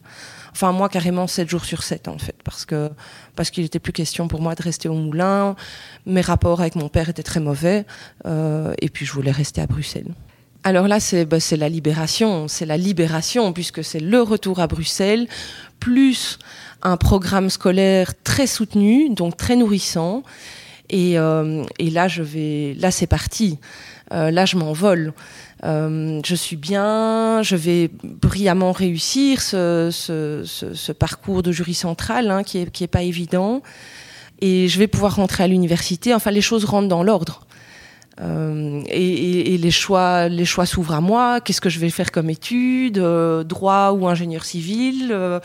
Enfin, 0.55 0.71
moi, 0.71 0.87
carrément, 0.87 1.27
7 1.27 1.49
jours 1.49 1.65
sur 1.65 1.83
7, 1.83 2.07
en 2.07 2.17
fait, 2.17 2.35
parce 2.45 2.63
que 2.63 2.89
parce 3.35 3.49
qu'il 3.49 3.63
n'était 3.63 3.79
plus 3.79 3.91
question 3.91 4.29
pour 4.29 4.39
moi 4.39 4.55
de 4.55 4.63
rester 4.63 4.87
au 4.87 4.93
moulin. 4.93 5.57
Mes 6.05 6.21
rapports 6.21 6.61
avec 6.61 6.75
mon 6.75 6.87
père 6.87 7.09
étaient 7.09 7.23
très 7.23 7.41
mauvais, 7.41 7.85
euh, 8.25 8.73
et 8.79 8.87
puis 8.87 9.05
je 9.05 9.11
voulais 9.11 9.31
rester 9.31 9.59
à 9.59 9.67
Bruxelles. 9.67 10.13
Alors 10.63 10.87
là, 10.87 11.01
c'est 11.01 11.25
bah, 11.25 11.39
la 11.57 11.67
libération, 11.67 12.47
c'est 12.47 12.65
la 12.65 12.77
libération, 12.77 13.51
puisque 13.51 13.83
c'est 13.83 13.99
le 13.99 14.21
retour 14.21 14.61
à 14.61 14.67
Bruxelles, 14.67 15.27
plus 15.81 16.39
un 16.83 16.95
programme 16.95 17.49
scolaire 17.49 18.13
très 18.23 18.47
soutenu, 18.47 19.09
donc 19.09 19.35
très 19.35 19.57
nourrissant. 19.57 20.23
Et, 20.89 21.17
euh, 21.17 21.63
et 21.79 21.89
là, 21.89 22.07
je 22.07 22.21
vais, 22.21 22.75
là, 22.79 22.91
c'est 22.91 23.07
parti. 23.07 23.59
Euh, 24.13 24.31
là, 24.31 24.45
je 24.45 24.57
m'envole. 24.57 25.13
Euh, 25.63 26.19
je 26.23 26.35
suis 26.35 26.57
bien, 26.57 27.41
je 27.41 27.55
vais 27.55 27.89
brillamment 28.03 28.71
réussir 28.71 29.41
ce, 29.41 29.89
ce, 29.91 30.43
ce, 30.45 30.73
ce 30.73 30.91
parcours 30.91 31.41
de 31.41 31.51
jury 31.51 31.73
central 31.73 32.29
hein, 32.29 32.43
qui 32.43 32.59
est, 32.59 32.69
qui 32.69 32.83
est 32.83 32.87
pas 32.87 33.01
évident. 33.01 33.63
Et 34.41 34.67
je 34.67 34.77
vais 34.77 34.87
pouvoir 34.87 35.15
rentrer 35.15 35.43
à 35.43 35.47
l'université. 35.47 36.13
Enfin, 36.13 36.31
les 36.31 36.41
choses 36.41 36.65
rentrent 36.65 36.89
dans 36.89 37.03
l'ordre. 37.03 37.45
Euh, 38.21 38.81
et, 38.87 39.13
et, 39.13 39.53
et, 39.53 39.57
les 39.57 39.71
choix, 39.71 40.29
les 40.29 40.45
choix 40.45 40.65
s'ouvrent 40.65 40.93
à 40.93 41.01
moi. 41.01 41.41
Qu'est-ce 41.41 41.61
que 41.61 41.69
je 41.69 41.79
vais 41.79 41.89
faire 41.89 42.11
comme 42.11 42.29
études, 42.29 42.97
euh, 42.97 43.43
droit 43.43 43.91
ou 43.91 44.07
ingénieur 44.07 44.45
civil 44.45 45.09
euh, 45.11 45.39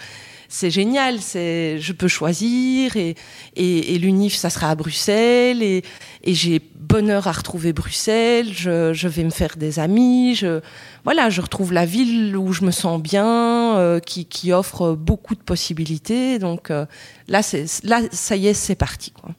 c'est 0.50 0.71
génial, 0.71 1.21
c'est 1.21 1.78
je 1.78 1.92
peux 1.92 2.09
choisir 2.09 2.97
et, 2.97 3.14
et, 3.54 3.95
et 3.95 3.99
l'UNIF 3.99 4.35
ça 4.35 4.50
sera 4.50 4.71
à 4.71 4.75
Bruxelles 4.75 5.62
et, 5.62 5.85
et 6.25 6.35
j'ai 6.35 6.61
bonheur 6.75 7.28
à 7.28 7.33
retrouver 7.33 7.73
Bruxelles, 7.73 8.49
je, 8.52 8.92
je, 8.92 9.07
vais 9.07 9.23
me 9.23 9.30
faire 9.30 9.57
des 9.57 9.78
amis, 9.78 10.35
je 10.35 10.61
voilà, 11.04 11.30
je 11.30 11.40
retrouve 11.40 11.73
la 11.73 11.87
ville 11.87 12.37
où 12.37 12.52
je 12.52 12.64
me 12.64 12.73
sens 12.73 13.00
bien, 13.00 13.76
euh, 13.76 14.00
qui, 14.00 14.26
qui, 14.26 14.52
offre 14.52 14.92
beaucoup 14.92 15.37
de 15.37 15.40
possibilités. 15.40 16.40
Donc 16.40 16.71
euh, 16.71 16.85
là, 17.28 17.42
c'est 17.42 17.66
là, 17.85 18.00
ça 18.11 18.35
y 18.35 18.49
est, 18.49 18.54
c'est 18.54 18.75
parti 18.75 19.12
quoi. 19.12 19.30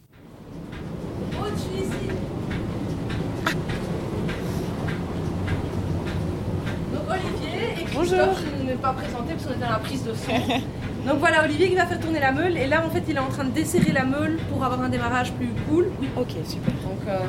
Donc 6.93 7.03
Olivier 7.09 7.81
et 7.81 7.85
Bonjour. 7.93 8.17
je 8.33 8.63
ne 8.63 8.69
vais 8.69 8.75
pas 8.77 8.93
présenter 8.93 9.33
parce 9.33 9.45
qu'on 9.45 9.53
est 9.53 9.57
dans 9.57 9.69
la 9.71 9.79
prise 9.79 10.03
de 10.05 10.13
son. 10.13 10.61
Donc 11.07 11.19
voilà, 11.19 11.43
Olivier 11.43 11.69
qui 11.69 11.75
va 11.75 11.85
faire 11.85 11.99
tourner 11.99 12.19
la 12.19 12.31
meule. 12.31 12.57
Et 12.57 12.67
là, 12.67 12.83
en 12.85 12.89
fait, 12.89 13.03
il 13.07 13.15
est 13.15 13.19
en 13.19 13.29
train 13.29 13.43
de 13.43 13.51
desserrer 13.51 13.91
la 13.91 14.05
meule 14.05 14.37
pour 14.51 14.63
avoir 14.63 14.81
un 14.81 14.89
démarrage 14.89 15.33
plus 15.33 15.49
cool. 15.67 15.91
Oui. 15.99 16.07
Ok, 16.15 16.29
super. 16.45 16.73
Donc, 16.83 17.07
euh... 17.07 17.19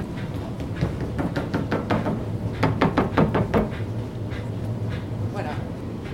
voilà. 5.33 5.50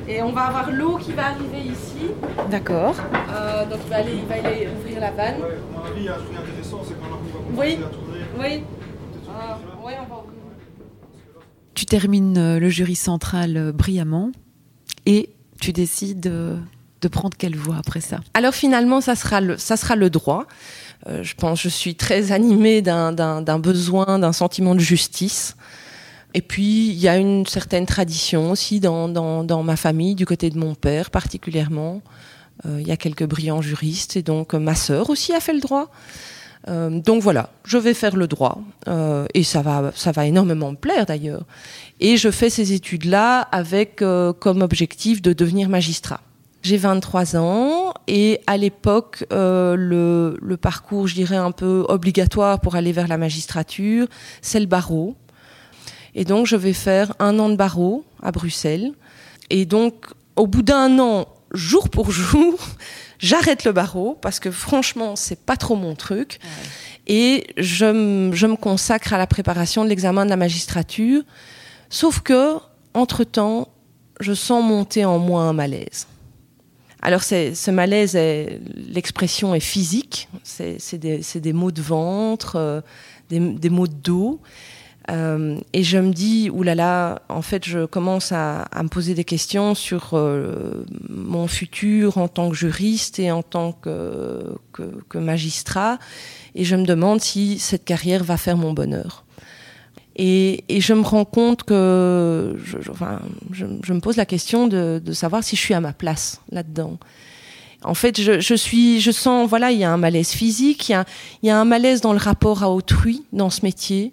Et 0.08 0.22
on 0.22 0.32
va 0.32 0.42
avoir 0.42 0.70
l'eau 0.70 0.96
qui 0.98 1.12
va 1.12 1.26
arriver 1.26 1.60
ici. 1.60 2.12
D'accord. 2.50 2.94
Euh, 3.30 3.66
donc 3.66 3.80
il 3.84 3.90
va, 3.90 3.96
aller, 3.96 4.12
il 4.14 4.24
va 4.26 4.34
aller 4.36 4.68
ouvrir 4.78 5.00
la 5.00 5.10
vanne. 5.10 5.36
Ouais, 5.40 5.58
à 5.74 5.78
mon 5.78 5.84
avis, 5.84 5.98
il 5.98 6.04
y 6.04 6.08
a 6.08 6.14
un 6.14 6.18
truc 6.18 6.36
intéressant, 6.38 6.80
c'est 6.86 6.94
quand 6.94 7.06
on 7.06 7.10
va 7.10 7.16
commencer 7.32 7.78
Oui. 7.78 7.78
à 7.84 7.88
tourner. 7.88 8.20
Oui. 8.38 8.64
Euh, 9.28 9.86
ouais, 9.86 9.96
on 10.00 10.14
va 10.14 10.20
ouvrir. 10.20 10.34
Tu 11.74 11.86
termines 11.86 12.58
le 12.58 12.68
jury 12.68 12.96
central 12.96 13.72
brillamment 13.72 14.32
et 15.06 15.30
tu 15.60 15.72
décides 15.72 16.32
de 17.00 17.08
prendre 17.08 17.36
quelle 17.36 17.56
voie 17.56 17.76
après 17.78 18.00
ça? 18.00 18.20
Alors 18.34 18.54
finalement, 18.54 19.00
ça 19.00 19.14
sera 19.14 19.40
le, 19.40 19.56
ça 19.56 19.76
sera 19.76 19.96
le 19.96 20.10
droit. 20.10 20.46
Euh, 21.06 21.22
je 21.22 21.34
pense, 21.34 21.62
je 21.62 21.68
suis 21.68 21.94
très 21.94 22.32
animée 22.32 22.82
d'un 22.82 23.58
besoin, 23.58 24.18
d'un 24.18 24.32
sentiment 24.32 24.74
de 24.74 24.80
justice. 24.80 25.56
Et 26.34 26.42
puis, 26.42 26.88
il 26.88 26.98
y 26.98 27.08
a 27.08 27.16
une 27.16 27.46
certaine 27.46 27.86
tradition 27.86 28.50
aussi 28.50 28.80
dans, 28.80 29.08
dans, 29.08 29.44
dans 29.44 29.62
ma 29.62 29.76
famille, 29.76 30.14
du 30.14 30.26
côté 30.26 30.50
de 30.50 30.58
mon 30.58 30.74
père 30.74 31.10
particulièrement. 31.10 32.02
Euh, 32.66 32.80
il 32.80 32.88
y 32.88 32.90
a 32.90 32.96
quelques 32.96 33.24
brillants 33.24 33.62
juristes, 33.62 34.16
et 34.16 34.22
donc 34.22 34.54
ma 34.54 34.74
sœur 34.74 35.10
aussi 35.10 35.32
a 35.32 35.40
fait 35.40 35.54
le 35.54 35.60
droit. 35.60 35.90
Euh, 36.66 36.90
donc 36.90 37.22
voilà, 37.22 37.50
je 37.64 37.78
vais 37.78 37.94
faire 37.94 38.16
le 38.16 38.26
droit, 38.26 38.60
euh, 38.88 39.26
et 39.32 39.44
ça 39.44 39.62
va, 39.62 39.92
ça 39.94 40.10
va 40.10 40.26
énormément 40.26 40.72
me 40.72 40.76
plaire 40.76 41.06
d'ailleurs. 41.06 41.44
Et 42.00 42.16
je 42.16 42.30
fais 42.30 42.50
ces 42.50 42.72
études-là 42.72 43.42
avec 43.52 44.02
euh, 44.02 44.32
comme 44.32 44.60
objectif 44.60 45.22
de 45.22 45.32
devenir 45.32 45.68
magistrat. 45.68 46.20
J'ai 46.62 46.76
23 46.76 47.36
ans 47.36 47.94
et 48.08 48.40
à 48.46 48.56
l'époque, 48.56 49.24
euh, 49.32 49.76
le, 49.76 50.38
le, 50.42 50.56
parcours, 50.56 51.06
je 51.06 51.14
dirais, 51.14 51.36
un 51.36 51.52
peu 51.52 51.84
obligatoire 51.88 52.60
pour 52.60 52.74
aller 52.74 52.92
vers 52.92 53.06
la 53.06 53.16
magistrature, 53.16 54.06
c'est 54.42 54.58
le 54.58 54.66
barreau. 54.66 55.16
Et 56.14 56.24
donc, 56.24 56.46
je 56.46 56.56
vais 56.56 56.72
faire 56.72 57.14
un 57.20 57.38
an 57.38 57.48
de 57.48 57.54
barreau 57.54 58.04
à 58.22 58.32
Bruxelles. 58.32 58.92
Et 59.50 59.66
donc, 59.66 60.06
au 60.36 60.46
bout 60.46 60.62
d'un 60.62 60.98
an, 60.98 61.28
jour 61.52 61.88
pour 61.88 62.10
jour, 62.10 62.58
j'arrête 63.18 63.64
le 63.64 63.72
barreau 63.72 64.18
parce 64.20 64.40
que 64.40 64.50
franchement, 64.50 65.16
c'est 65.16 65.44
pas 65.44 65.56
trop 65.56 65.76
mon 65.76 65.94
truc. 65.94 66.38
Ouais. 66.42 66.48
Et 67.06 67.46
je, 67.56 68.30
je 68.34 68.46
me 68.46 68.56
consacre 68.56 69.12
à 69.12 69.18
la 69.18 69.26
préparation 69.26 69.84
de 69.84 69.88
l'examen 69.88 70.24
de 70.24 70.30
la 70.30 70.36
magistrature. 70.36 71.22
Sauf 71.88 72.20
que, 72.20 72.56
entre-temps, 72.94 73.68
je 74.20 74.34
sens 74.34 74.62
monter 74.62 75.04
en 75.04 75.18
moi 75.18 75.42
un 75.42 75.52
malaise. 75.52 76.06
Alors 77.00 77.22
ce 77.22 77.70
malaise, 77.70 78.18
l'expression 78.74 79.54
est 79.54 79.60
physique, 79.60 80.28
c'est 80.42 80.98
des, 80.98 81.20
des, 81.36 81.52
mots 81.52 81.70
de 81.70 81.82
ventre, 81.82 82.56
euh, 82.56 82.80
des, 83.28 83.38
des, 83.38 83.70
mots 83.70 83.86
de 83.86 83.94
dos. 83.94 84.40
Euh, 85.10 85.58
et 85.72 85.84
je 85.84 85.96
me 85.98 86.12
dis, 86.12 86.50
oulala, 86.50 87.22
en 87.28 87.40
fait, 87.40 87.64
je 87.66 87.86
commence 87.86 88.32
à, 88.32 88.62
à 88.62 88.82
me 88.82 88.88
poser 88.88 89.14
des 89.14 89.24
questions 89.24 89.74
sur 89.74 90.10
euh, 90.12 90.84
mon 91.08 91.46
futur 91.46 92.18
en 92.18 92.28
tant 92.28 92.50
que 92.50 92.56
juriste 92.56 93.18
et 93.18 93.30
en 93.30 93.42
tant 93.42 93.72
que, 93.72 94.56
que, 94.72 94.82
que, 95.08 95.18
magistrat. 95.18 95.98
Et 96.54 96.64
je 96.64 96.76
me 96.76 96.84
demande 96.84 97.20
si 97.20 97.58
cette 97.58 97.84
carrière 97.84 98.22
va 98.22 98.36
faire 98.36 98.56
mon 98.56 98.72
bonheur. 98.72 99.24
Et, 100.20 100.64
je 100.68 100.94
me 100.94 101.02
rends 101.02 101.24
compte 101.24 101.62
que 101.62 102.56
je, 102.64 102.90
enfin, 102.90 103.20
je, 103.52 103.64
me 103.64 104.00
pose 104.00 104.16
la 104.16 104.26
question 104.26 104.66
de, 104.66 105.00
savoir 105.12 105.44
si 105.44 105.54
je 105.54 105.60
suis 105.60 105.74
à 105.74 105.80
ma 105.80 105.92
place 105.92 106.40
là-dedans. 106.50 106.98
En 107.84 107.94
fait, 107.94 108.20
je, 108.20 109.12
sens, 109.12 109.48
voilà, 109.48 109.70
il 109.70 109.78
y 109.78 109.84
a 109.84 109.92
un 109.92 109.96
malaise 109.96 110.30
physique, 110.30 110.88
il 110.88 110.92
y 110.92 110.94
a, 110.96 111.04
il 111.42 111.46
y 111.46 111.50
a 111.50 111.58
un 111.58 111.64
malaise 111.64 112.00
dans 112.00 112.12
le 112.12 112.18
rapport 112.18 112.64
à 112.64 112.70
autrui 112.70 113.24
dans 113.32 113.50
ce 113.50 113.60
métier, 113.62 114.12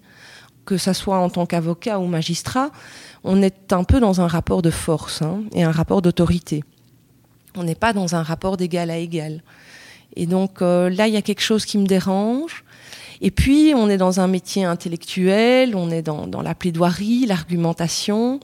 que 0.66 0.78
ça 0.78 0.94
soit 0.94 1.18
en 1.18 1.30
tant 1.30 1.48
qu'avocat 1.48 1.98
ou 2.00 2.06
magistrat. 2.06 2.70
On 3.24 3.42
est 3.42 3.74
un 3.74 3.84
peu 3.84 4.00
dans 4.00 4.22
un 4.22 4.28
rapport 4.28 4.62
de 4.62 4.70
force 4.70 5.24
hein, 5.24 5.42
et 5.54 5.64
un 5.64 5.72
rapport 5.72 6.04
d'autorité. 6.04 6.64
On 7.58 7.64
n'est 7.64 7.74
pas 7.74 7.94
dans 7.94 8.14
un 8.14 8.22
rapport 8.22 8.58
d'égal 8.58 8.92
à 8.92 8.98
égal. 8.98 9.42
Et 10.16 10.28
donc 10.28 10.62
euh, 10.62 10.90
là, 10.92 11.08
il 11.08 11.16
y 11.16 11.18
a 11.18 11.24
quelque 11.24 11.42
chose 11.42 11.66
qui 11.66 11.80
me 11.80 11.88
dérange. 11.88 12.64
Et 13.22 13.32
puis, 13.32 13.74
on 13.76 13.90
est 13.90 13.98
dans 13.98 14.20
un 14.20 14.28
métier 14.28 14.66
intellectuel, 14.66 15.76
on 15.76 15.90
est 15.90 16.02
dans, 16.02 16.42
la 16.42 16.56
plaidoirie, 16.56 17.26
l'argumentation. 17.26 18.40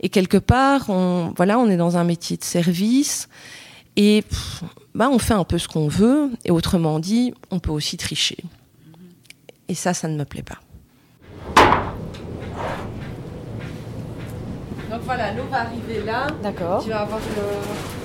Et 0.00 0.08
quelque 0.08 0.36
part, 0.36 0.90
on, 0.90 1.32
voilà, 1.36 1.58
on 1.58 1.68
est 1.68 1.76
dans 1.76 1.96
un 1.96 2.04
métier 2.04 2.36
de 2.36 2.44
service. 2.44 3.28
Et 3.96 4.24
bah, 4.94 5.08
on 5.10 5.18
fait 5.18 5.34
un 5.34 5.44
peu 5.44 5.58
ce 5.58 5.68
qu'on 5.68 5.88
veut. 5.88 6.30
Et 6.44 6.50
autrement 6.50 6.98
dit, 6.98 7.32
on 7.50 7.58
peut 7.58 7.72
aussi 7.72 7.96
tricher. 7.96 8.38
Et 9.68 9.74
ça, 9.74 9.94
ça 9.94 10.08
ne 10.08 10.16
me 10.16 10.24
plaît 10.24 10.42
pas. 10.42 10.58
Donc 14.90 15.02
voilà, 15.04 15.32
l'eau 15.32 15.44
va 15.50 15.62
arriver 15.62 16.02
là. 16.04 16.26
D'accord. 16.42 16.84
Tu 16.84 16.90
vas 16.90 17.00
avoir 17.00 17.18
le, 17.18 18.03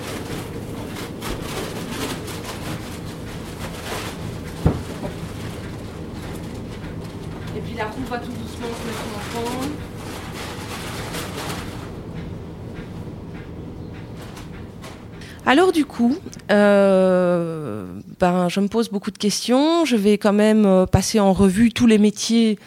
Alors 15.45 15.71
du 15.71 15.85
coup, 15.85 16.17
euh, 16.51 17.85
ben, 18.19 18.49
je 18.49 18.59
me 18.59 18.67
pose 18.67 18.89
beaucoup 18.89 19.11
de 19.11 19.17
questions. 19.17 19.85
Je 19.85 19.95
vais 19.95 20.17
quand 20.17 20.33
même 20.33 20.65
euh, 20.65 20.85
passer 20.85 21.21
en 21.21 21.31
revue 21.31 21.71
tous 21.71 21.87
les 21.87 21.97
métiers 21.97 22.59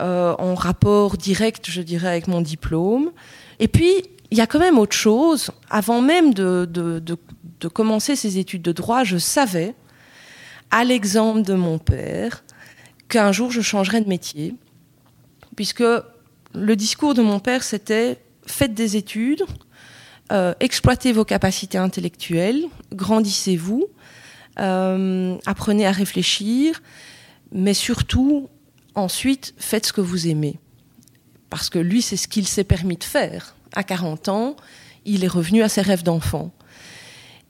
euh, 0.00 0.34
en 0.38 0.54
rapport 0.54 1.16
direct, 1.16 1.68
je 1.68 1.82
dirais, 1.82 2.08
avec 2.08 2.28
mon 2.28 2.40
diplôme. 2.40 3.10
Et 3.58 3.66
puis, 3.68 3.90
il 4.30 4.38
y 4.38 4.40
a 4.40 4.46
quand 4.46 4.60
même 4.60 4.78
autre 4.78 4.96
chose. 4.96 5.50
Avant 5.70 6.00
même 6.00 6.32
de, 6.32 6.64
de 6.64 7.68
commencer 7.68 8.14
ces 8.14 8.38
études 8.38 8.62
de 8.62 8.72
droit, 8.72 9.02
je 9.02 9.18
savais, 9.18 9.74
à 10.70 10.84
l'exemple 10.84 11.42
de 11.42 11.54
mon 11.54 11.78
père, 11.78 12.42
qu'un 13.12 13.30
jour 13.30 13.50
je 13.50 13.60
changerais 13.60 14.00
de 14.00 14.08
métier, 14.08 14.54
puisque 15.54 15.84
le 16.54 16.76
discours 16.76 17.12
de 17.12 17.20
mon 17.20 17.40
père 17.40 17.62
c'était 17.62 18.16
faites 18.46 18.72
des 18.72 18.96
études, 18.96 19.44
euh, 20.32 20.54
exploitez 20.60 21.12
vos 21.12 21.26
capacités 21.26 21.76
intellectuelles, 21.76 22.64
grandissez-vous, 22.94 23.86
euh, 24.58 25.36
apprenez 25.44 25.86
à 25.86 25.92
réfléchir, 25.92 26.82
mais 27.52 27.74
surtout 27.74 28.48
ensuite 28.94 29.52
faites 29.58 29.84
ce 29.84 29.92
que 29.92 30.00
vous 30.00 30.26
aimez. 30.28 30.58
Parce 31.50 31.68
que 31.68 31.78
lui, 31.78 32.00
c'est 32.00 32.16
ce 32.16 32.28
qu'il 32.28 32.48
s'est 32.48 32.64
permis 32.64 32.96
de 32.96 33.04
faire. 33.04 33.56
À 33.74 33.82
40 33.82 34.28
ans, 34.28 34.56
il 35.04 35.22
est 35.22 35.28
revenu 35.28 35.62
à 35.62 35.68
ses 35.68 35.82
rêves 35.82 36.02
d'enfant. 36.02 36.50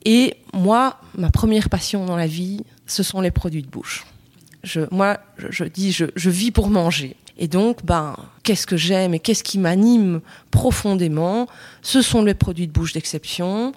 Et 0.03 0.35
moi, 0.53 0.99
ma 1.17 1.31
première 1.31 1.69
passion 1.69 2.05
dans 2.05 2.17
la 2.17 2.27
vie, 2.27 2.59
ce 2.85 3.01
sont 3.01 3.21
les 3.21 3.31
produits 3.31 3.61
de 3.61 3.69
bouche 3.69 4.05
moi, 4.91 5.19
je, 5.37 5.65
dis, 5.65 5.91
je, 5.91 6.29
vis 6.29 6.51
pour 6.51 6.69
manger. 6.69 7.15
Et 7.37 7.47
donc, 7.47 7.83
ben, 7.85 8.15
qu'est-ce 8.43 8.67
que 8.67 8.77
j'aime 8.77 9.13
et 9.13 9.19
qu'est-ce 9.19 9.43
qui 9.43 9.59
m'anime 9.59 10.21
profondément 10.51 11.47
Ce 11.81 12.01
sont 12.01 12.23
les 12.23 12.33
produits 12.33 12.67
de 12.67 12.71
bouche 12.71 12.93
d'exception. 12.93 13.73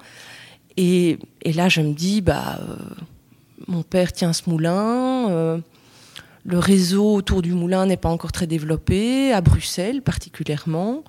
Et, 0.76 1.18
là, 1.44 1.68
je 1.68 1.80
me 1.80 1.92
dis, 1.92 2.20
bah, 2.20 2.60
euh, 2.60 2.76
mon 3.66 3.82
père 3.82 4.12
tient 4.12 4.32
ce 4.32 4.48
moulin. 4.48 5.30
Euh, 5.30 5.58
le 6.44 6.58
réseau 6.58 7.14
autour 7.14 7.42
du 7.42 7.52
moulin 7.52 7.86
n'est 7.86 7.96
pas 7.96 8.10
encore 8.10 8.30
très 8.30 8.46
développé, 8.46 9.32
à 9.32 9.40
Bruxelles 9.40 10.02
particulièrement. 10.02 11.02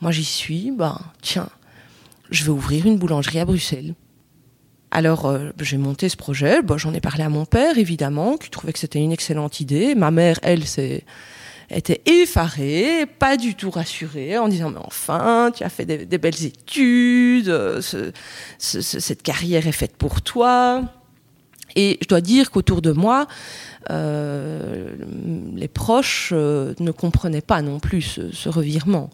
Moi, 0.00 0.10
j'y 0.10 0.24
suis. 0.24 0.72
Ben, 0.72 0.98
tiens, 1.22 1.48
je 2.30 2.44
vais 2.44 2.50
ouvrir 2.50 2.86
une 2.86 2.98
boulangerie 2.98 3.38
à 3.38 3.44
Bruxelles. 3.44 3.94
Alors 4.94 5.26
euh, 5.26 5.50
j'ai 5.60 5.76
monté 5.76 6.08
ce 6.08 6.16
projet, 6.16 6.60
j'en 6.76 6.94
ai 6.94 7.00
parlé 7.00 7.24
à 7.24 7.28
mon 7.28 7.44
père 7.44 7.78
évidemment, 7.78 8.36
qui 8.36 8.48
trouvait 8.48 8.72
que 8.72 8.78
c'était 8.78 9.00
une 9.00 9.10
excellente 9.10 9.58
idée. 9.58 9.96
Ma 9.96 10.12
mère, 10.12 10.38
elle, 10.42 10.62
était 11.68 12.00
effarée, 12.06 13.04
pas 13.18 13.36
du 13.36 13.56
tout 13.56 13.70
rassurée, 13.70 14.38
en 14.38 14.46
disant 14.46 14.70
mais 14.70 14.78
enfin, 14.84 15.50
tu 15.52 15.64
as 15.64 15.68
fait 15.68 15.84
des, 15.84 16.18
belles 16.18 16.44
études, 16.44 17.48
euh, 17.48 17.80
cette 18.58 19.22
carrière 19.22 19.66
est 19.66 19.72
faite 19.72 19.96
pour 19.96 20.22
toi. 20.22 20.82
Et 21.74 21.98
je 22.00 22.06
dois 22.06 22.20
dire 22.20 22.52
qu'autour 22.52 22.80
de 22.80 22.92
moi, 22.92 23.26
euh, 23.90 24.94
les 25.56 25.66
proches 25.66 26.32
ne 26.32 26.90
comprenaient 26.92 27.40
pas 27.40 27.62
non 27.62 27.80
plus 27.80 28.02
ce, 28.02 28.30
ce 28.30 28.48
revirement. 28.48 29.10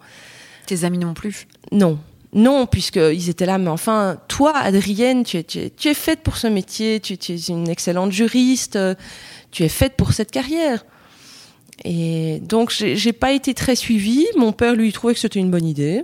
Tes 0.67 0.83
amis 0.83 0.99
non 0.99 1.15
plus? 1.15 1.47
Non, 1.71 1.97
non, 2.33 2.65
puisqu'ils 2.65 3.29
étaient 3.29 3.45
là, 3.45 3.57
mais 3.57 3.69
enfin, 3.69 4.17
toi, 4.27 4.55
Adrienne, 4.55 5.23
tu 5.23 5.37
es, 5.37 5.43
tu 5.43 5.93
faite 5.93 6.21
pour 6.21 6.37
ce 6.37 6.47
métier, 6.47 6.99
tu, 7.01 7.13
es 7.13 7.35
une 7.49 7.67
excellente 7.67 8.11
juriste, 8.11 8.79
tu 9.51 9.63
es 9.63 9.69
faite 9.69 9.95
pour 9.97 10.13
cette 10.13 10.31
carrière. 10.31 10.85
Et 11.83 12.39
donc, 12.41 12.71
j'ai 12.71 13.13
pas 13.13 13.31
été 13.31 13.53
très 13.53 13.75
suivie. 13.75 14.27
Mon 14.37 14.53
père, 14.53 14.75
lui, 14.75 14.93
trouvait 14.93 15.13
que 15.13 15.19
c'était 15.19 15.39
une 15.39 15.49
bonne 15.49 15.65
idée. 15.65 16.03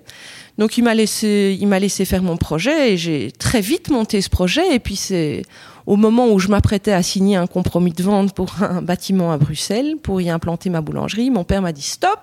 Donc, 0.57 0.77
il 0.77 0.83
m'a 0.83 0.95
laissé, 0.95 1.55
il 1.59 1.67
m'a 1.67 1.79
laissé 1.79 2.03
faire 2.03 2.23
mon 2.23 2.35
projet 2.35 2.93
et 2.93 2.97
j'ai 2.97 3.31
très 3.31 3.61
vite 3.61 3.89
monté 3.89 4.21
ce 4.21 4.29
projet. 4.29 4.73
Et 4.73 4.79
puis, 4.79 4.95
c'est 4.95 5.43
au 5.85 5.95
moment 5.95 6.29
où 6.29 6.39
je 6.39 6.47
m'apprêtais 6.47 6.91
à 6.91 7.03
signer 7.03 7.37
un 7.37 7.47
compromis 7.47 7.93
de 7.93 8.03
vente 8.03 8.33
pour 8.33 8.51
un 8.63 8.81
bâtiment 8.81 9.31
à 9.31 9.37
Bruxelles, 9.37 9.95
pour 10.01 10.19
y 10.19 10.29
implanter 10.29 10.69
ma 10.69 10.81
boulangerie, 10.81 11.29
mon 11.29 11.43
père 11.43 11.61
m'a 11.61 11.71
dit 11.71 11.81
stop. 11.81 12.19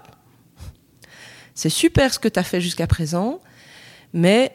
C'est 1.54 1.70
super 1.70 2.12
ce 2.12 2.18
que 2.18 2.28
tu 2.28 2.38
as 2.38 2.42
fait 2.42 2.60
jusqu'à 2.60 2.88
présent 2.88 3.38
mais 4.14 4.52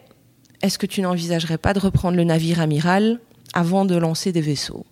est-ce 0.63 0.79
que 0.79 0.87
tu 0.87 1.01
n'envisagerais 1.01 1.59
pas 1.59 1.73
de 1.73 1.79
reprendre 1.79 2.17
le 2.17 2.23
navire 2.23 2.59
amiral 2.59 3.19
avant 3.53 3.85
de 3.85 3.95
lancer 3.95 4.31
des 4.31 4.41
vaisseaux? 4.41 4.85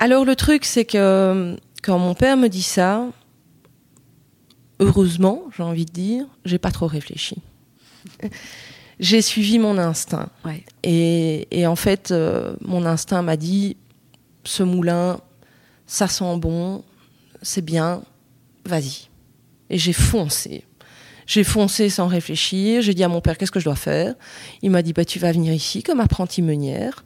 Alors 0.00 0.24
le 0.24 0.34
truc, 0.34 0.64
c'est 0.64 0.86
que 0.86 1.56
quand 1.82 1.98
mon 1.98 2.14
père 2.14 2.38
me 2.38 2.48
dit 2.48 2.62
ça, 2.62 3.06
heureusement, 4.80 5.42
j'ai 5.54 5.62
envie 5.62 5.84
de 5.84 5.92
dire, 5.92 6.26
j'ai 6.46 6.58
pas 6.58 6.70
trop 6.70 6.86
réfléchi. 6.86 7.36
j'ai 8.98 9.20
suivi 9.20 9.58
mon 9.58 9.76
instinct. 9.76 10.30
Et, 10.82 11.66
en 11.66 11.76
fait, 11.76 12.12
euh, 12.12 12.56
mon 12.62 12.86
instinct 12.86 13.20
m'a 13.20 13.36
dit, 13.36 13.76
ce 14.44 14.62
moulin, 14.62 15.20
ça 15.86 16.08
sent 16.08 16.38
bon, 16.38 16.82
c'est 17.42 17.64
bien, 17.64 18.02
vas-y. 18.64 19.08
Et 19.68 19.76
j'ai 19.76 19.92
foncé. 19.92 20.64
J'ai 21.26 21.44
foncé 21.44 21.90
sans 21.90 22.08
réfléchir. 22.08 22.80
J'ai 22.80 22.94
dit 22.94 23.04
à 23.04 23.08
mon 23.08 23.20
père, 23.20 23.36
qu'est-ce 23.36 23.52
que 23.52 23.60
je 23.60 23.66
dois 23.66 23.76
faire? 23.76 24.14
Il 24.62 24.70
m'a 24.70 24.80
dit, 24.80 24.94
bah, 24.94 25.04
tu 25.04 25.18
vas 25.18 25.30
venir 25.30 25.52
ici 25.52 25.82
comme 25.82 26.00
apprenti 26.00 26.40
meunière. 26.40 27.04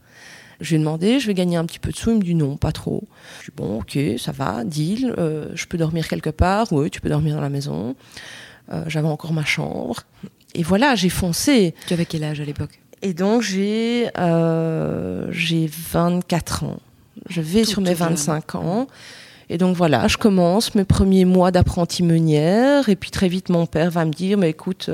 Je 0.60 0.70
lui 0.70 0.76
ai 0.76 0.78
demandé, 0.78 1.20
je 1.20 1.26
vais 1.26 1.34
gagner 1.34 1.56
un 1.56 1.64
petit 1.64 1.78
peu 1.78 1.90
de 1.90 1.96
sous. 1.96 2.10
Il 2.10 2.18
me 2.18 2.22
dit 2.22 2.34
non, 2.34 2.56
pas 2.56 2.72
trop. 2.72 3.04
Je 3.40 3.50
dis 3.50 3.56
bon, 3.56 3.80
ok, 3.80 3.98
ça 4.18 4.32
va, 4.32 4.64
deal. 4.64 5.14
Euh, 5.18 5.50
je 5.54 5.66
peux 5.66 5.78
dormir 5.78 6.08
quelque 6.08 6.30
part. 6.30 6.72
Oui, 6.72 6.90
tu 6.90 7.00
peux 7.00 7.08
dormir 7.08 7.36
dans 7.36 7.42
la 7.42 7.48
maison. 7.48 7.96
Euh, 8.72 8.84
j'avais 8.86 9.08
encore 9.08 9.32
ma 9.32 9.44
chambre. 9.44 10.00
Et 10.54 10.62
voilà, 10.62 10.94
j'ai 10.94 11.08
foncé. 11.08 11.74
Tu 11.86 11.94
avais 11.94 12.06
quel 12.06 12.24
âge 12.24 12.40
à 12.40 12.44
l'époque? 12.44 12.80
Et 13.02 13.12
donc 13.12 13.42
j'ai 13.42 14.08
euh, 14.18 15.26
j'ai 15.30 15.68
24 15.68 16.64
ans. 16.64 16.78
Je 17.28 17.40
vais 17.40 17.64
sur 17.64 17.80
mes 17.80 17.94
25 17.94 18.54
ans. 18.54 18.86
Et 19.50 19.58
donc 19.58 19.76
voilà, 19.76 20.08
je 20.08 20.16
commence 20.16 20.74
mes 20.74 20.84
premiers 20.84 21.26
mois 21.26 21.50
d'apprenti 21.50 22.02
meunière. 22.02 22.88
Et 22.88 22.96
puis 22.96 23.10
très 23.10 23.28
vite, 23.28 23.50
mon 23.50 23.66
père 23.66 23.90
va 23.90 24.04
me 24.06 24.10
dire, 24.10 24.38
mais 24.38 24.50
écoute, 24.50 24.88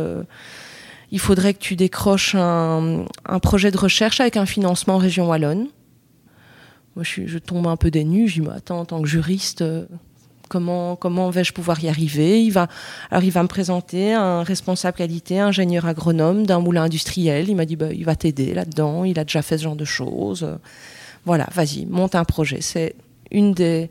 il 1.11 1.19
faudrait 1.19 1.55
que 1.55 1.59
tu 1.59 1.77
décroches 1.77 2.35
un, 2.35 3.05
projet 3.43 3.71
de 3.71 3.79
recherche 3.79 4.21
avec 4.21 4.37
un 4.37 4.47
financement 4.47 4.99
région 4.99 5.29
Wallonne. 5.29 5.69
Moi, 6.97 7.05
je, 7.05 7.39
tombe 7.39 7.67
un 7.67 7.77
peu 7.77 7.91
des 7.91 8.05
nues. 8.05 8.29
Je 8.29 8.43
dis, 8.43 8.49
attends, 8.49 8.81
en 8.81 8.85
tant 8.85 9.01
que 9.01 9.09
juriste, 9.09 9.63
euh, 9.63 9.87
comment 10.49 10.97
comment 10.97 11.31
vais-je 11.31 11.53
pouvoir 11.53 11.83
y 11.83 11.89
arriver? 11.89 12.43
Il 12.43 12.51
va 12.51 12.69
alors 13.11 13.23
il 13.23 13.31
va 13.31 13.43
me 13.43 13.49
présenter 13.49 14.13
un 14.13 14.43
responsable 14.43 14.97
qualité, 14.97 15.39
ingénieur 15.39 15.87
agronome 15.87 16.47
d'un 16.47 16.61
moulin 16.61 16.85
industriel. 16.85 17.49
Il 17.49 17.57
m'a 17.57 17.65
dit 17.65 17.77
bah, 17.77 17.93
il 17.93 18.05
va 18.05 18.17
t'aider 18.17 18.55
là-dedans. 18.55 19.05
Il 19.05 19.19
a 19.19 19.25
déjà 19.25 19.43
fait 19.43 19.59
ce 19.59 19.65
genre 19.65 19.77
de 19.77 19.85
choses. 19.85 20.47
Voilà, 21.25 21.47
vas-y, 21.55 21.87
monte 21.87 22.15
un 22.15 22.25
projet. 22.25 22.61
C'est 22.61 22.95
une 23.31 23.55
des 23.55 23.91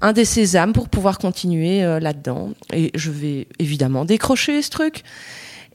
un 0.00 0.12
des 0.12 0.24
sésames 0.24 0.72
pour 0.72 0.88
pouvoir 0.88 1.18
continuer 1.18 1.84
euh, 1.84 2.00
là-dedans. 2.00 2.50
Et 2.72 2.90
je 2.94 3.10
vais 3.10 3.46
évidemment 3.58 4.04
décrocher 4.04 4.60
ce 4.62 4.70
truc. 4.70 5.02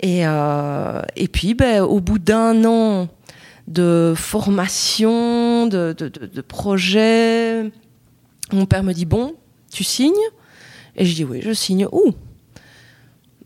Et, 0.01 0.27
euh, 0.27 1.01
et 1.15 1.27
puis, 1.27 1.53
ben, 1.53 1.81
au 1.81 1.99
bout 1.99 2.19
d'un 2.19 2.63
an 2.65 3.07
de 3.67 4.13
formation, 4.15 5.67
de, 5.67 5.93
de, 5.93 6.41
projet, 6.41 7.71
mon 8.51 8.65
père 8.65 8.83
me 8.83 8.93
dit 8.93 9.05
Bon, 9.05 9.33
tu 9.71 9.83
signes? 9.83 10.13
Et 10.95 11.05
je 11.05 11.15
dis 11.15 11.23
Oui, 11.23 11.41
je 11.41 11.51
signe. 11.51 11.87
Où 11.91 12.13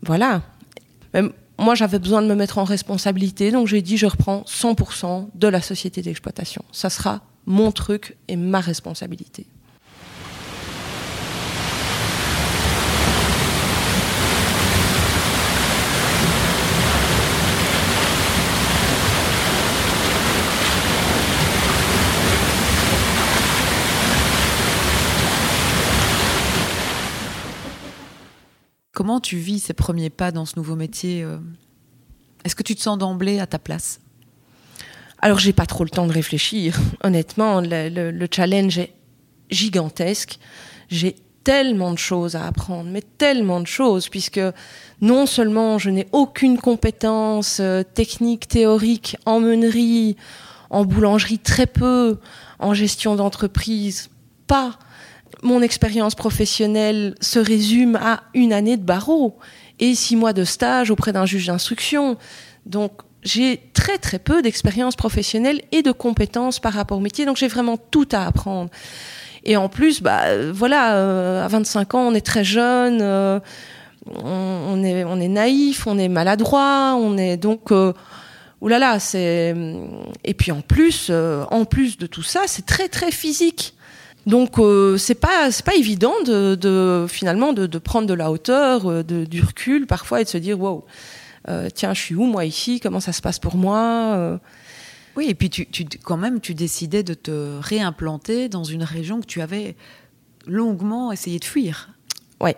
Voilà. 0.02 0.42
moi, 1.58 1.74
j'avais 1.74 1.98
besoin 1.98 2.22
de 2.22 2.28
me 2.28 2.34
mettre 2.34 2.58
en 2.58 2.64
responsabilité, 2.64 3.50
donc 3.50 3.66
j'ai 3.66 3.82
dit 3.82 3.96
Je 3.96 4.06
reprends 4.06 4.42
100% 4.46 5.28
de 5.34 5.48
la 5.48 5.60
société 5.60 6.02
d'exploitation. 6.02 6.62
Ça 6.70 6.90
sera 6.90 7.22
mon 7.46 7.72
truc 7.72 8.16
et 8.28 8.36
ma 8.36 8.60
responsabilité. 8.60 9.46
Comment 29.12 29.20
tu 29.20 29.36
vis 29.36 29.58
ces 29.58 29.74
premiers 29.74 30.08
pas 30.08 30.32
dans 30.32 30.46
ce 30.46 30.54
nouveau 30.56 30.74
métier 30.74 31.22
euh 31.22 31.36
Est-ce 32.46 32.56
que 32.56 32.62
tu 32.62 32.74
te 32.74 32.80
sens 32.80 32.96
d'emblée 32.96 33.40
à 33.40 33.46
ta 33.46 33.58
place? 33.58 34.00
Alors, 35.20 35.38
j'ai 35.38 35.52
pas 35.52 35.66
trop 35.66 35.84
le 35.84 35.90
temps 35.90 36.06
de 36.06 36.12
réfléchir. 36.14 36.80
Honnêtement, 37.04 37.60
le, 37.60 38.26
challenge 38.34 38.78
est 38.78 38.94
gigantesque. 39.50 40.38
J'ai 40.88 41.16
tellement 41.44 41.92
de 41.92 41.98
choses 41.98 42.36
à 42.36 42.46
apprendre, 42.46 42.88
mais 42.90 43.02
tellement 43.02 43.60
de 43.60 43.66
choses, 43.66 44.08
puisque 44.08 44.40
non 45.02 45.26
seulement 45.26 45.76
je 45.76 45.90
n'ai 45.90 46.08
aucune 46.12 46.56
compétence 46.56 47.58
euh, 47.60 47.82
technique, 47.82 48.48
théorique, 48.48 49.18
en 49.26 49.40
meunerie, 49.40 50.16
en 50.70 50.86
boulangerie 50.86 51.38
très 51.38 51.66
peu, 51.66 52.18
en 52.58 52.72
gestion 52.72 53.14
d'entreprise, 53.14 54.08
pas 54.46 54.78
mon 55.42 55.60
expérience 55.60 56.14
professionnelle 56.14 57.14
se 57.20 57.38
résume 57.38 57.96
à 57.96 58.22
une 58.34 58.52
année 58.52 58.76
de 58.76 58.84
barreau 58.84 59.36
et 59.80 59.94
six 59.94 60.16
mois 60.16 60.32
de 60.32 60.44
stage 60.44 60.90
auprès 60.90 61.12
d'un 61.12 61.26
juge 61.26 61.46
d'instruction. 61.48 62.16
Donc, 62.64 62.92
j'ai 63.22 63.60
très 63.72 63.98
très 63.98 64.18
peu 64.18 64.42
d'expérience 64.42 64.96
professionnelle 64.96 65.60
et 65.72 65.82
de 65.82 65.92
compétences 65.92 66.60
par 66.60 66.72
rapport 66.72 66.98
au 66.98 67.00
métier, 67.00 67.24
donc 67.24 67.36
j'ai 67.36 67.48
vraiment 67.48 67.76
tout 67.76 68.08
à 68.12 68.26
apprendre. 68.26 68.70
Et 69.44 69.56
en 69.56 69.68
plus, 69.68 70.02
bah 70.02 70.50
voilà, 70.52 70.96
euh, 70.96 71.44
à 71.44 71.48
25 71.48 71.94
ans, 71.94 72.06
on 72.08 72.14
est 72.14 72.24
très 72.24 72.44
jeune, 72.44 73.00
euh, 73.00 73.40
on, 74.06 74.82
est 74.84 75.04
on 75.04 75.20
est 75.20 75.28
naïf, 75.28 75.86
on 75.86 75.98
est 75.98 76.08
maladroit, 76.08 76.96
on 76.98 77.16
est 77.16 77.36
donc 77.36 77.72
euh, 77.72 77.92
oulala, 78.60 79.00
c'est 79.00 79.54
et 80.24 80.34
puis 80.34 80.52
en 80.52 80.60
plus, 80.60 81.10
en 81.10 81.64
plus 81.64 81.98
de 81.98 82.06
tout 82.06 82.22
ça, 82.22 82.42
c'est 82.46 82.66
très 82.66 82.88
très 82.88 83.10
physique. 83.10 83.74
Donc 84.26 84.58
euh, 84.58 84.96
c'est 84.98 85.16
pas 85.16 85.50
c'est 85.50 85.64
pas 85.64 85.74
évident 85.74 86.14
de, 86.24 86.54
de 86.54 87.06
finalement 87.08 87.52
de, 87.52 87.66
de, 87.66 87.78
prendre 87.78 88.06
de 88.06 88.14
la 88.14 88.30
hauteur, 88.30 88.88
euh, 88.88 89.02
de, 89.02 89.24
du 89.24 89.42
recul 89.42 89.86
parfois 89.86 90.20
et 90.20 90.24
de 90.24 90.28
se 90.28 90.38
dire 90.38 90.60
wow 90.60 90.84
euh, 91.48 91.68
tiens 91.74 91.92
je 91.92 92.00
suis 92.00 92.14
où 92.14 92.24
moi 92.24 92.44
ici? 92.44 92.78
Comment 92.78 93.00
ça 93.00 93.12
se 93.12 93.20
passe 93.20 93.40
pour 93.40 93.56
moi 93.56 93.80
euh? 94.14 94.38
oui 95.16 95.26
et 95.28 95.34
puis 95.34 95.50
tu, 95.50 95.66
tu 95.66 95.84
quand 96.04 96.16
même 96.16 96.40
tu 96.40 96.54
décidais 96.54 97.02
de 97.02 97.14
te 97.14 97.58
réimplanter 97.60 98.48
dans 98.48 98.62
une 98.62 98.84
région 98.84 99.20
que 99.20 99.26
tu 99.26 99.40
avais 99.40 99.74
longuement 100.46 101.12
essayé 101.12 101.38
de 101.38 101.44
fuir. 101.44 101.90
Ouais. 102.40 102.56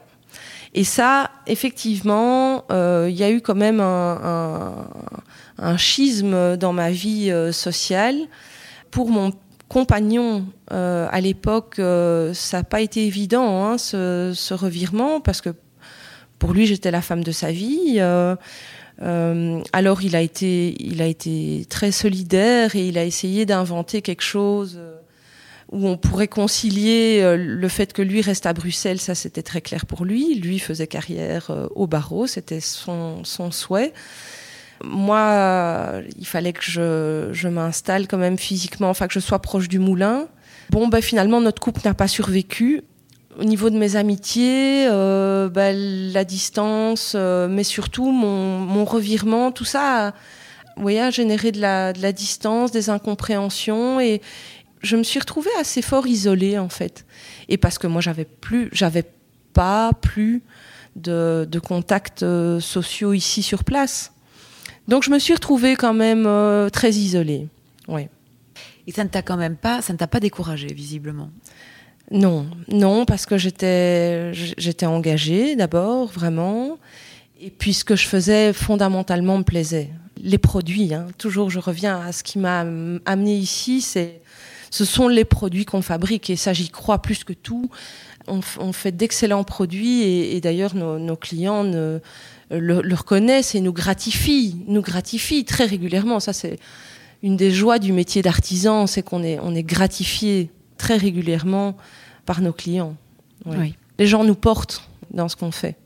Et 0.74 0.84
ça 0.84 1.30
effectivement 1.46 2.64
il 2.70 3.14
y 3.14 3.22
a 3.22 3.30
eu 3.30 3.40
quand 3.40 3.54
même 3.54 3.80
un, 3.80 4.20
un, 4.22 4.86
un 5.58 5.76
schisme 5.78 6.58
dans 6.58 6.74
ma 6.74 6.90
vie 6.90 7.32
sociale. 7.52 8.16
Pour 8.90 9.10
mon 9.10 9.32
compagnon 9.68 10.46
euh, 10.72 11.08
à 11.10 11.20
l'époque, 11.20 11.78
euh, 11.78 12.34
ça 12.34 12.58
n'a 12.58 12.64
pas 12.64 12.80
été 12.80 13.06
évident 13.06 13.64
hein, 13.64 13.78
ce, 13.78 14.54
revirement 14.54 15.20
parce 15.20 15.40
que 15.40 15.50
pour 16.38 16.52
lui 16.52 16.66
j'étais 16.66 16.90
la 16.90 17.02
femme 17.02 17.24
de 17.24 17.32
sa 17.32 17.50
vie. 17.50 17.96
Euh, 17.98 18.36
alors 19.72 20.02
il 20.02 20.14
a 20.16 20.20
été, 20.20 21.66
très 21.68 21.92
solidaire 21.92 22.76
et 22.76 22.88
il 22.88 22.98
a 22.98 23.04
essayé 23.04 23.46
d'inventer 23.46 24.02
quelque 24.02 24.22
chose 24.22 24.78
où 25.72 25.88
on 25.88 25.96
pourrait 25.96 26.28
concilier 26.28 27.34
le 27.36 27.68
fait 27.68 27.92
que 27.92 28.02
lui 28.02 28.20
reste 28.20 28.46
à 28.46 28.52
Bruxelles, 28.52 29.00
ça 29.00 29.16
c'était 29.16 29.42
très 29.42 29.60
clair 29.60 29.86
pour 29.86 30.04
lui. 30.04 30.36
Lui 30.36 30.60
faisait 30.60 30.86
carrière 30.86 31.50
au 31.74 31.88
barreau, 31.88 32.28
c'était 32.28 32.60
son 32.60 33.24
souhait 33.50 33.92
moi, 34.84 36.00
il 36.18 36.26
fallait 36.26 36.52
que 36.52 36.62
je, 36.62 37.30
je 37.32 37.48
m'installe 37.48 38.06
quand 38.06 38.18
même 38.18 38.38
physiquement, 38.38 38.90
enfin 38.90 39.06
que 39.06 39.14
je 39.14 39.20
sois 39.20 39.38
proche 39.40 39.68
du 39.68 39.78
moulin. 39.78 40.28
Bon, 40.70 40.88
ben, 40.88 41.00
finalement, 41.00 41.40
notre 41.40 41.60
couple 41.60 41.80
n'a 41.84 41.94
pas 41.94 42.08
survécu. 42.08 42.82
Au 43.38 43.44
niveau 43.44 43.68
de 43.68 43.76
mes 43.76 43.96
amitiés, 43.96 44.86
euh, 44.88 45.48
ben, 45.48 45.76
la 46.12 46.24
distance, 46.24 47.14
euh, 47.16 47.48
mais 47.48 47.64
surtout 47.64 48.10
mon, 48.10 48.58
mon, 48.60 48.84
revirement, 48.84 49.50
tout 49.50 49.64
ça 49.64 50.08
a, 50.08 50.14
oui, 50.76 50.98
a 50.98 51.10
généré 51.10 51.50
de 51.50 51.60
la, 51.60 51.92
de 51.92 52.00
la 52.00 52.12
distance, 52.12 52.70
des 52.70 52.90
incompréhensions 52.90 54.00
et 54.00 54.20
je 54.82 54.96
me 54.96 55.02
suis 55.02 55.18
retrouvée 55.18 55.50
assez 55.58 55.82
fort 55.82 56.06
isolée 56.06 56.58
en 56.58 56.68
fait. 56.68 57.06
Et 57.48 57.56
parce 57.56 57.78
que 57.78 57.88
moi, 57.88 58.00
j'avais 58.00 58.24
plus, 58.24 58.68
j'avais 58.72 59.04
pas 59.52 59.92
plus 60.00 60.42
de, 60.96 61.46
de 61.50 61.58
contacts 61.58 62.22
euh, 62.22 62.60
sociaux 62.60 63.12
ici 63.12 63.42
sur 63.42 63.64
place. 63.64 64.13
Donc 64.88 65.02
je 65.02 65.10
me 65.10 65.18
suis 65.18 65.34
retrouvée 65.34 65.76
quand 65.76 65.94
même 65.94 66.26
euh, 66.26 66.68
très 66.68 66.90
isolée. 66.90 67.48
Oui. 67.88 68.08
Et 68.86 68.92
ça 68.92 69.04
ne 69.04 69.08
t'a 69.08 69.22
quand 69.22 69.38
même 69.38 69.56
pas, 69.56 69.80
ça 69.80 69.92
ne 69.92 69.98
t'a 69.98 70.06
pas 70.06 70.20
découragé 70.20 70.66
visiblement? 70.66 71.30
Non, 72.10 72.46
non, 72.68 73.06
parce 73.06 73.24
que 73.24 73.38
j'étais, 73.38 74.34
j'étais 74.34 74.84
engagée 74.84 75.56
d'abord, 75.56 76.08
vraiment, 76.08 76.78
et 77.40 77.48
puis 77.48 77.72
ce 77.72 77.82
que 77.82 77.96
je 77.96 78.06
faisais 78.06 78.52
fondamentalement 78.52 79.38
me 79.38 79.42
plaisait. 79.42 79.88
Les 80.22 80.36
produits, 80.36 80.92
hein, 80.92 81.06
toujours, 81.16 81.48
je 81.48 81.58
reviens 81.58 81.98
à 81.98 82.12
ce 82.12 82.22
qui 82.22 82.38
m'a 82.38 82.60
amené 82.60 83.36
ici, 83.36 83.80
c'est, 83.80 84.20
ce 84.70 84.84
sont 84.84 85.08
les 85.08 85.24
produits 85.24 85.64
qu'on 85.64 85.80
fabrique, 85.80 86.28
et 86.28 86.36
ça 86.36 86.52
j'y 86.52 86.68
crois 86.68 87.00
plus 87.00 87.24
que 87.24 87.32
tout. 87.32 87.70
On, 88.28 88.40
on 88.58 88.72
fait 88.74 88.92
d'excellents 88.92 89.44
produits, 89.44 90.02
et, 90.02 90.36
et 90.36 90.42
d'ailleurs 90.42 90.74
nos, 90.74 90.98
nos 90.98 91.16
clients 91.16 91.64
ne 91.64 92.00
le, 92.58 92.82
le 92.82 92.94
reconnaissent 92.94 93.54
et 93.54 93.60
nous 93.60 93.72
gratifient, 93.72 94.56
nous 94.66 94.82
gratifient 94.82 95.44
très 95.44 95.64
régulièrement. 95.64 96.20
Ça, 96.20 96.32
c'est 96.32 96.58
une 97.22 97.36
des 97.36 97.50
joies 97.50 97.78
du 97.78 97.92
métier 97.92 98.22
d'artisan, 98.22 98.86
c'est 98.86 99.02
qu'on 99.02 99.22
est, 99.22 99.38
on 99.40 99.54
est 99.54 99.62
gratifié 99.62 100.50
très 100.76 100.96
régulièrement 100.96 101.76
par 102.26 102.40
nos 102.40 102.52
clients. 102.52 102.96
Oui. 103.46 103.56
Oui. 103.58 103.74
Les 103.98 104.06
gens 104.06 104.24
nous 104.24 104.34
portent 104.34 104.88
dans 105.10 105.28
ce 105.28 105.36
qu'on 105.36 105.50
fait. 105.50 105.76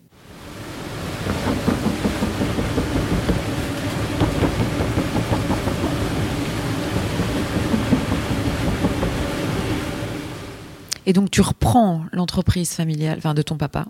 Et 11.09 11.15
donc 11.15 11.31
tu 11.31 11.41
reprends 11.41 12.05
l'entreprise 12.13 12.73
familiale, 12.73 13.17
enfin 13.17 13.33
de 13.33 13.41
ton 13.41 13.57
papa, 13.57 13.87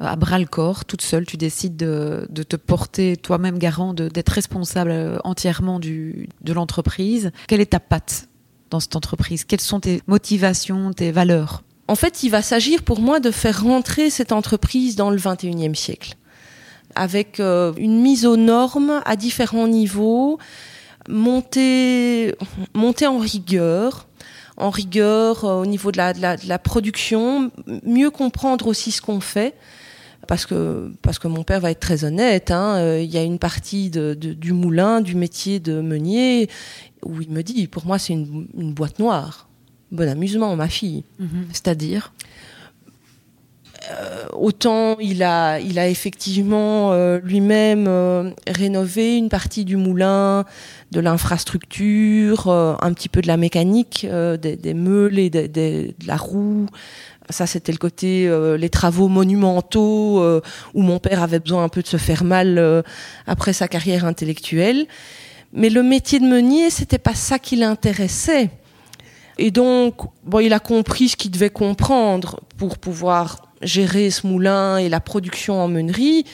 euh, 0.00 0.06
à 0.06 0.14
bras 0.14 0.38
le 0.38 0.46
corps, 0.46 0.84
toute 0.84 1.02
seule. 1.02 1.26
Tu 1.26 1.36
décides 1.36 1.76
de, 1.76 2.28
te 2.30 2.54
porter 2.54 3.16
toi-même 3.16 3.58
garant, 3.58 3.92
d'être 3.92 4.28
responsable 4.28 4.92
euh, 4.92 5.18
entièrement 5.24 5.80
du, 5.80 6.28
de 6.42 6.52
l'entreprise. 6.52 7.32
Quelle 7.48 7.60
est 7.60 7.72
ta 7.72 7.80
patte 7.80 8.28
dans 8.70 8.78
cette 8.78 8.94
entreprise? 8.94 9.42
Quelles 9.44 9.60
sont 9.60 9.80
tes 9.80 10.00
motivations, 10.06 10.92
tes 10.92 11.10
valeurs? 11.10 11.64
En 11.88 11.96
fait, 11.96 12.22
il 12.22 12.30
va 12.30 12.40
s'agir 12.40 12.84
pour 12.84 13.00
moi 13.00 13.18
de 13.18 13.32
faire 13.32 13.64
rentrer 13.64 14.08
cette 14.08 14.30
entreprise 14.30 14.94
dans 14.94 15.10
le 15.10 15.18
21e 15.18 15.74
siècle, 15.74 16.14
avec 16.94 17.40
euh, 17.40 17.72
une 17.78 18.00
mise 18.00 18.26
aux 18.26 18.36
normes 18.36 19.02
à 19.04 19.16
différents 19.16 19.66
niveaux, 19.66 20.38
monter, 21.08 22.36
monter 22.74 23.08
en 23.08 23.18
rigueur, 23.18 24.06
en 24.56 24.70
rigueur 24.70 25.44
euh, 25.44 25.60
au 25.60 25.66
niveau 25.66 25.92
de 25.92 25.98
la, 25.98 26.58
production, 26.58 27.50
mieux 27.84 28.10
comprendre 28.10 28.66
aussi 28.66 28.90
ce 28.90 29.00
qu'on 29.00 29.20
fait. 29.20 29.54
Parce 30.26 30.46
que, 30.46 30.90
parce 31.02 31.18
que 31.18 31.28
mon 31.28 31.42
père 31.44 31.60
va 31.60 31.70
être 31.70 31.80
très 31.80 32.04
honnête, 32.04 32.50
hein, 32.50 32.76
euh, 32.76 33.02
il 33.02 33.10
y 33.10 33.18
a 33.18 33.22
une 33.22 33.38
partie 33.38 33.90
du 33.90 34.52
moulin, 34.54 35.02
du 35.02 35.16
métier 35.16 35.60
de 35.60 35.82
meunier, 35.82 36.48
où 37.04 37.20
il 37.20 37.30
me 37.30 37.42
dit, 37.42 37.66
pour 37.66 37.84
moi 37.84 37.98
c'est 37.98 38.14
une, 38.14 38.72
boîte 38.72 38.98
noire. 38.98 39.50
Bon 39.92 40.08
amusement, 40.08 40.56
ma 40.56 40.68
fille. 40.68 41.04
Mmh. 41.18 41.26
C'est-à-dire? 41.52 42.14
Euh, 43.90 44.26
autant 44.32 44.96
il 44.98 45.22
a, 45.22 45.60
effectivement 45.60 46.92
euh, 46.92 47.20
lui-même 47.22 47.86
euh, 47.88 48.30
rénové 48.46 49.16
une 49.16 49.28
partie 49.28 49.64
du 49.64 49.76
moulin, 49.76 50.44
de 50.90 51.00
l'infrastructure, 51.00 52.48
un 52.48 52.92
petit 52.92 53.08
peu 53.08 53.20
de 53.20 53.26
la 53.26 53.36
mécanique, 53.36 54.06
des, 54.06 54.74
meules 54.74 55.18
et 55.18 55.30
de, 55.30 55.46
de 55.46 56.06
la 56.06 56.16
roue. 56.16 56.66
Ça, 57.30 57.46
c'était 57.46 57.72
le 57.72 57.78
côté 57.78 58.30
les 58.56 58.68
travaux 58.68 59.08
monumentaux 59.08 60.22
où 60.74 60.82
mon 60.82 60.98
père 61.00 61.20
avait 61.22 61.40
besoin 61.40 61.64
un 61.64 61.68
peu 61.68 61.82
de 61.82 61.88
se 61.88 61.96
faire 61.96 62.22
mal 62.22 62.84
après 63.26 63.52
sa 63.52 63.66
carrière 63.66 64.04
intellectuelle. 64.04 64.86
Mais 65.52 65.68
le 65.68 65.82
métier 65.82 66.20
de 66.20 66.26
meunier, 66.26 66.70
c'était 66.70 66.98
pas 66.98 67.14
ça 67.14 67.40
qui 67.40 67.56
l'intéressait. 67.56 68.50
Et 69.38 69.50
donc, 69.50 69.96
bon, 70.22 70.38
il 70.38 70.52
a 70.52 70.60
compris 70.60 71.08
ce 71.08 71.16
qu'il 71.16 71.32
devait 71.32 71.50
comprendre 71.50 72.40
pour 72.56 72.78
pouvoir 72.78 73.53
gérer 73.64 74.10
ce 74.10 74.26
moulin 74.26 74.76
et 74.78 74.88
la 74.88 75.00
production 75.00 75.60
en 75.60 75.68
meunerie, 75.68 76.24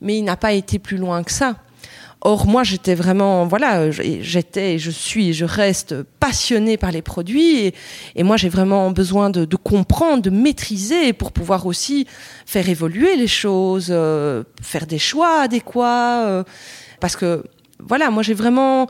mais 0.00 0.18
il 0.18 0.22
n'a 0.22 0.36
pas 0.36 0.52
été 0.52 0.78
plus 0.78 0.96
loin 0.96 1.22
que 1.22 1.32
ça. 1.32 1.56
Or, 2.22 2.46
moi, 2.46 2.64
j'étais 2.64 2.94
vraiment, 2.94 3.46
voilà, 3.46 3.90
j'étais, 3.90 4.78
je 4.78 4.90
suis, 4.90 5.32
je 5.32 5.46
reste 5.46 6.02
passionnée 6.02 6.76
par 6.76 6.92
les 6.92 7.00
produits, 7.00 7.60
et, 7.60 7.74
et 8.14 8.22
moi, 8.24 8.36
j'ai 8.36 8.50
vraiment 8.50 8.90
besoin 8.90 9.30
de, 9.30 9.56
comprendre, 9.56 10.22
de 10.22 10.28
maîtriser 10.28 11.14
pour 11.14 11.32
pouvoir 11.32 11.64
aussi 11.64 12.06
faire 12.44 12.68
évoluer 12.68 13.16
les 13.16 13.26
choses, 13.26 13.88
euh, 13.88 14.44
faire 14.60 14.86
des 14.86 14.98
choix 14.98 15.40
adéquats, 15.40 16.26
euh, 16.26 16.44
parce 17.00 17.16
que, 17.16 17.42
voilà, 17.78 18.10
moi, 18.10 18.22
j'ai 18.22 18.34
vraiment 18.34 18.86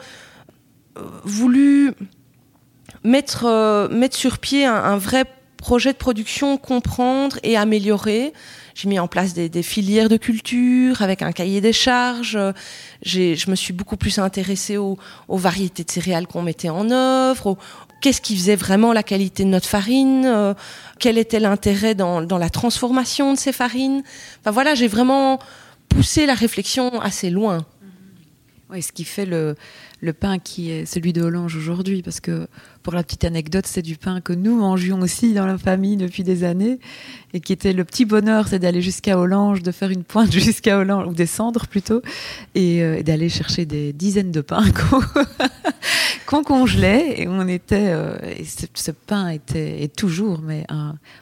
euh, 0.99 1.03
voulu 1.23 1.93
mettre, 3.05 3.89
mettre 3.93 4.17
sur 4.17 4.39
pied 4.39 4.67
un, 4.67 4.75
un 4.75 4.97
vrai 4.97 5.25
projet 5.61 5.93
de 5.93 5.99
production, 5.99 6.57
comprendre 6.57 7.39
et 7.43 7.57
améliorer. 7.57 8.33
J'ai 8.75 8.89
mis 8.89 8.99
en 8.99 9.09
place 9.09 9.35
des, 9.35 9.63
filières 9.63 10.09
de 10.09 10.17
culture 10.17 11.03
avec 11.03 11.21
un 11.23 11.33
cahier 11.33 11.61
des 11.61 11.75
charges. 11.75 12.39
Je 13.03 13.51
me 13.51 13.55
suis 13.55 13.75
beaucoup 13.75 13.97
plus 13.97 14.19
intéressée 14.19 14.79
aux, 14.79 14.97
aux 15.29 15.37
variétés 15.37 15.85
de 15.85 15.91
céréales 15.91 16.27
qu'on 16.27 16.43
mettait 16.43 16.71
en 16.71 16.91
œuvre, 16.91 17.59
qu'est-ce 18.01 18.23
qui 18.23 18.37
faisait 18.37 18.57
vraiment 18.57 18.93
la 18.93 19.03
qualité 19.03 19.45
de 19.45 19.51
notre 19.51 19.69
farine, 19.69 20.25
euh, 20.25 20.55
quel 20.99 21.19
était 21.19 21.41
l'intérêt 21.41 21.95
dans, 21.95 22.23
dans, 22.23 22.39
la 22.39 22.49
transformation 22.49 23.35
de 23.35 23.39
ces 23.39 23.53
farines. 23.53 24.03
Enfin 24.41 24.51
voilà, 24.51 24.75
j'ai 24.75 24.89
vraiment 24.89 25.39
poussé 25.89 26.25
la 26.25 26.35
réflexion 26.35 27.01
assez 27.01 27.29
loin. 27.29 27.67
Oui, 28.71 28.83
ce 28.83 28.93
qui 28.93 29.05
fait 29.05 29.27
le, 29.27 29.57
le 30.01 30.13
pain 30.13 30.39
qui 30.39 30.71
est 30.71 30.87
celui 30.87 31.13
de 31.13 31.23
Hollange 31.23 31.57
aujourd'hui, 31.57 32.03
parce 32.03 32.21
que 32.21 32.49
pour 32.83 32.95
la 32.95 33.03
petite 33.03 33.25
anecdote, 33.25 33.67
c'est 33.67 33.83
du 33.83 33.97
pain 33.97 34.21
que 34.21 34.33
nous 34.33 34.57
mangions 34.57 35.01
aussi 35.01 35.35
dans 35.35 35.47
la 35.47 35.59
famille 35.59 35.97
depuis 35.97 36.25
des 36.25 36.45
années, 36.45 36.79
et 37.35 37.41
qui 37.41 37.53
était 37.53 37.73
le 37.73 37.85
petit 37.85 38.05
bonheur, 38.05 38.49
c'est 38.49 38.59
d'aller 38.59 38.83
jusqu'à 38.83 39.19
Hollange, 39.19 39.63
de 39.63 39.71
faire 39.71 39.91
une 39.91 40.05
pointe 40.05 40.33
jusqu'à 40.33 40.79
Hollange, 40.79 41.07
ou 41.07 41.13
descendre 41.13 41.67
plutôt, 41.67 42.03
et, 42.55 42.83
euh, 42.83 42.99
et 42.99 43.03
d'aller 43.03 43.29
chercher 43.29 43.67
des 43.67 43.93
dizaines 43.93 44.33
de 44.33 44.41
pains 44.41 44.65
qu'on 46.27 46.43
congelait, 46.43 47.21
et 47.21 47.29
on 47.29 47.47
était, 47.49 47.89
euh, 47.91 48.17
ce, 48.75 48.91
pain 48.91 49.29
était, 49.29 49.89
toujours, 49.97 50.41
mais 50.43 50.65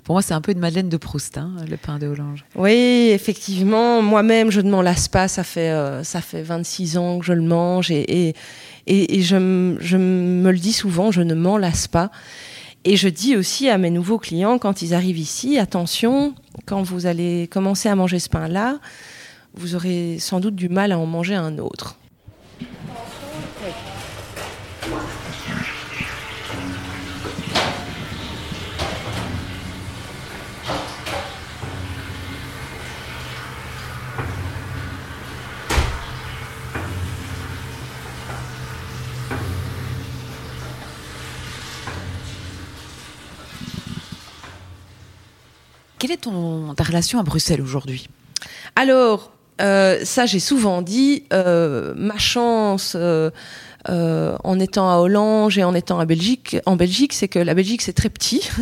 pour 0.04 0.14
moi 0.14 0.22
c'est 0.22 0.34
un 0.34 0.40
peu 0.40 0.52
une 0.52 0.58
Madeleine 0.58 0.88
de 0.88 0.96
Proust, 0.96 1.38
hein, 1.38 1.50
le 1.68 1.76
pain 1.76 1.98
de 1.98 2.06
Hollange. 2.06 2.44
Oui, 2.54 3.10
effectivement, 3.12 4.00
moi-même 4.02 4.50
je 4.50 4.60
ne 4.60 4.70
m'en 4.70 4.82
lasse 4.82 5.08
pas, 5.08 5.26
ça 5.26 5.44
fait, 5.44 5.70
euh, 5.70 6.04
ça 6.04 6.20
fait 6.20 6.42
26 6.42 6.98
ans 6.98 7.18
que 7.18 7.24
je 7.24 7.32
le 7.32 7.42
mange, 7.42 7.90
et 7.90 8.34
et, 8.88 9.22
je, 9.22 9.76
je, 9.80 9.96
me 9.96 10.50
le 10.50 10.58
dis 10.58 10.72
souvent, 10.72 11.10
je 11.10 11.22
ne 11.22 11.34
m'en 11.34 11.58
lasse 11.58 11.88
pas. 11.88 12.10
Et 12.84 12.96
je 12.96 13.08
dis 13.08 13.36
aussi 13.36 13.68
à 13.68 13.76
mes 13.76 13.90
nouveaux 13.90 14.18
clients, 14.18 14.58
quand 14.58 14.82
ils 14.82 14.94
arrivent 14.94 15.18
ici, 15.18 15.58
attention, 15.58 16.34
quand 16.64 16.82
vous 16.82 17.06
allez 17.06 17.48
commencer 17.48 17.88
à 17.88 17.96
manger 17.96 18.18
ce 18.18 18.28
pain-là, 18.28 18.78
vous 19.54 19.74
aurez 19.74 20.18
sans 20.18 20.40
doute 20.40 20.54
du 20.54 20.68
mal 20.68 20.92
à 20.92 20.98
en 20.98 21.06
manger 21.06 21.34
un 21.34 21.58
autre. 21.58 21.96
Quelle 45.98 46.12
est 46.12 46.28
ta 46.76 46.84
relation 46.84 47.18
à 47.18 47.22
Bruxelles 47.22 47.60
aujourd'hui? 47.60 48.08
Alors, 48.76 49.32
euh, 49.60 50.04
ça 50.04 50.26
j'ai 50.26 50.38
souvent 50.38 50.82
dit, 50.82 51.24
euh, 51.32 51.92
ma 51.96 52.18
chance 52.18 52.96
euh, 52.96 53.30
en 53.88 54.60
étant 54.60 54.90
à 54.90 54.98
Hollange 54.98 55.58
et 55.58 55.64
en 55.64 55.74
étant 55.74 56.04
Belgique, 56.04 56.56
en 56.66 56.76
Belgique, 56.76 57.12
c'est 57.12 57.28
que 57.28 57.40
la 57.40 57.54
Belgique 57.54 57.82
c'est 57.82 57.92
très 57.92 58.10
petit. 58.10 58.48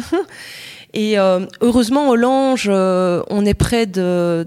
Et 0.94 1.18
heureusement, 1.60 2.14
euh, 2.14 3.22
on 3.28 3.44
est 3.44 3.54
près 3.54 3.84
de, 3.84 4.46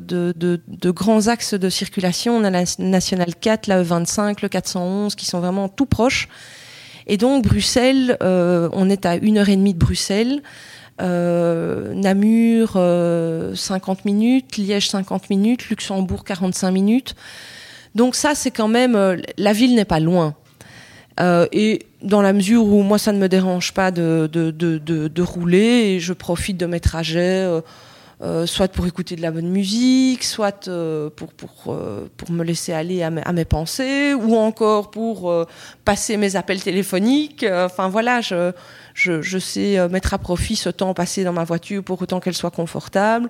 grands 0.86 1.28
axes 1.28 1.54
de 1.54 1.70
circulation. 1.70 2.38
On 2.38 2.44
a 2.44 2.50
la 2.50 2.64
Nationale 2.80 3.36
4, 3.40 3.68
la 3.68 3.84
E25, 3.84 4.38
le 4.42 4.50
411, 4.50 5.14
qui 5.14 5.28
sont 5.28 5.42
vraiment 5.42 5.70
tout 5.70 5.86
proches. 5.86 6.28
Et 7.06 7.18
donc, 7.18 7.44
Bruxelles, 7.44 8.18
on 8.22 8.90
est 8.90 9.06
à 9.06 9.18
une 9.18 9.38
heure 9.38 9.50
et 9.50 9.58
demie 9.58 9.76
de 9.76 9.80
Bruxelles. 9.80 10.42
Euh, 11.02 11.94
Namur 11.94 12.74
euh, 12.76 13.56
50 13.56 14.06
minutes, 14.06 14.58
Liège 14.58 14.90
50 14.90 15.30
minutes, 15.30 15.70
Luxembourg 15.70 16.24
45 16.24 16.72
minutes. 16.72 17.16
Donc 17.96 18.16
ça, 18.16 18.36
c'est 18.36 18.52
quand 18.52 18.68
même 18.68 18.96
euh, 18.96 19.18
la 19.38 19.54
ville 19.54 19.76
n'est 19.76 19.86
pas 19.86 20.00
loin. 20.00 20.36
Euh, 21.20 21.48
et 21.52 21.86
dans 22.02 22.22
la 22.22 22.34
mesure 22.34 22.66
où 22.66 22.82
moi 22.82 22.98
ça 22.98 23.12
ne 23.12 23.20
me 23.20 23.28
dérange 23.28 23.74
pas 23.74 23.92
de, 23.92 24.30
de, 24.32 24.52
de, 24.52 25.22
rouler, 25.22 26.00
je 26.00 26.14
profite 26.14 26.56
de 26.58 26.66
mes 26.66 26.80
trajets, 26.80 27.44
euh, 27.46 27.62
euh, 28.22 28.46
soit 28.46 28.70
pour 28.70 28.88
écouter 28.88 29.18
de 29.18 29.22
la 29.22 29.32
bonne 29.32 29.50
musique, 29.50 30.24
soit 30.24 30.68
euh, 30.70 31.10
pour, 31.10 31.34
pour, 31.34 31.76
pour 32.16 32.32
me 32.32 32.44
laisser 32.44 32.72
aller 32.72 33.04
à 33.04 33.08
à 33.08 33.34
mes 33.34 33.46
pensées, 33.46 34.14
ou 34.14 34.36
encore 34.38 34.92
pour 34.92 35.46
passer 35.84 36.16
mes 36.16 36.38
appels 36.38 36.62
téléphoniques. 36.62 37.46
Enfin 37.50 37.90
voilà, 37.90 38.22
je, 38.22 38.54
je, 39.00 39.22
je, 39.22 39.38
sais 39.38 39.88
mettre 39.90 40.14
à 40.14 40.18
profit 40.18 40.56
ce 40.56 40.70
temps 40.70 40.94
passé 40.94 41.24
dans 41.24 41.34
ma 41.34 41.44
voiture 41.44 41.84
pour 41.84 42.02
autant 42.02 42.20
qu'elle 42.20 42.36
soit 42.36 42.52
confortable. 42.52 43.30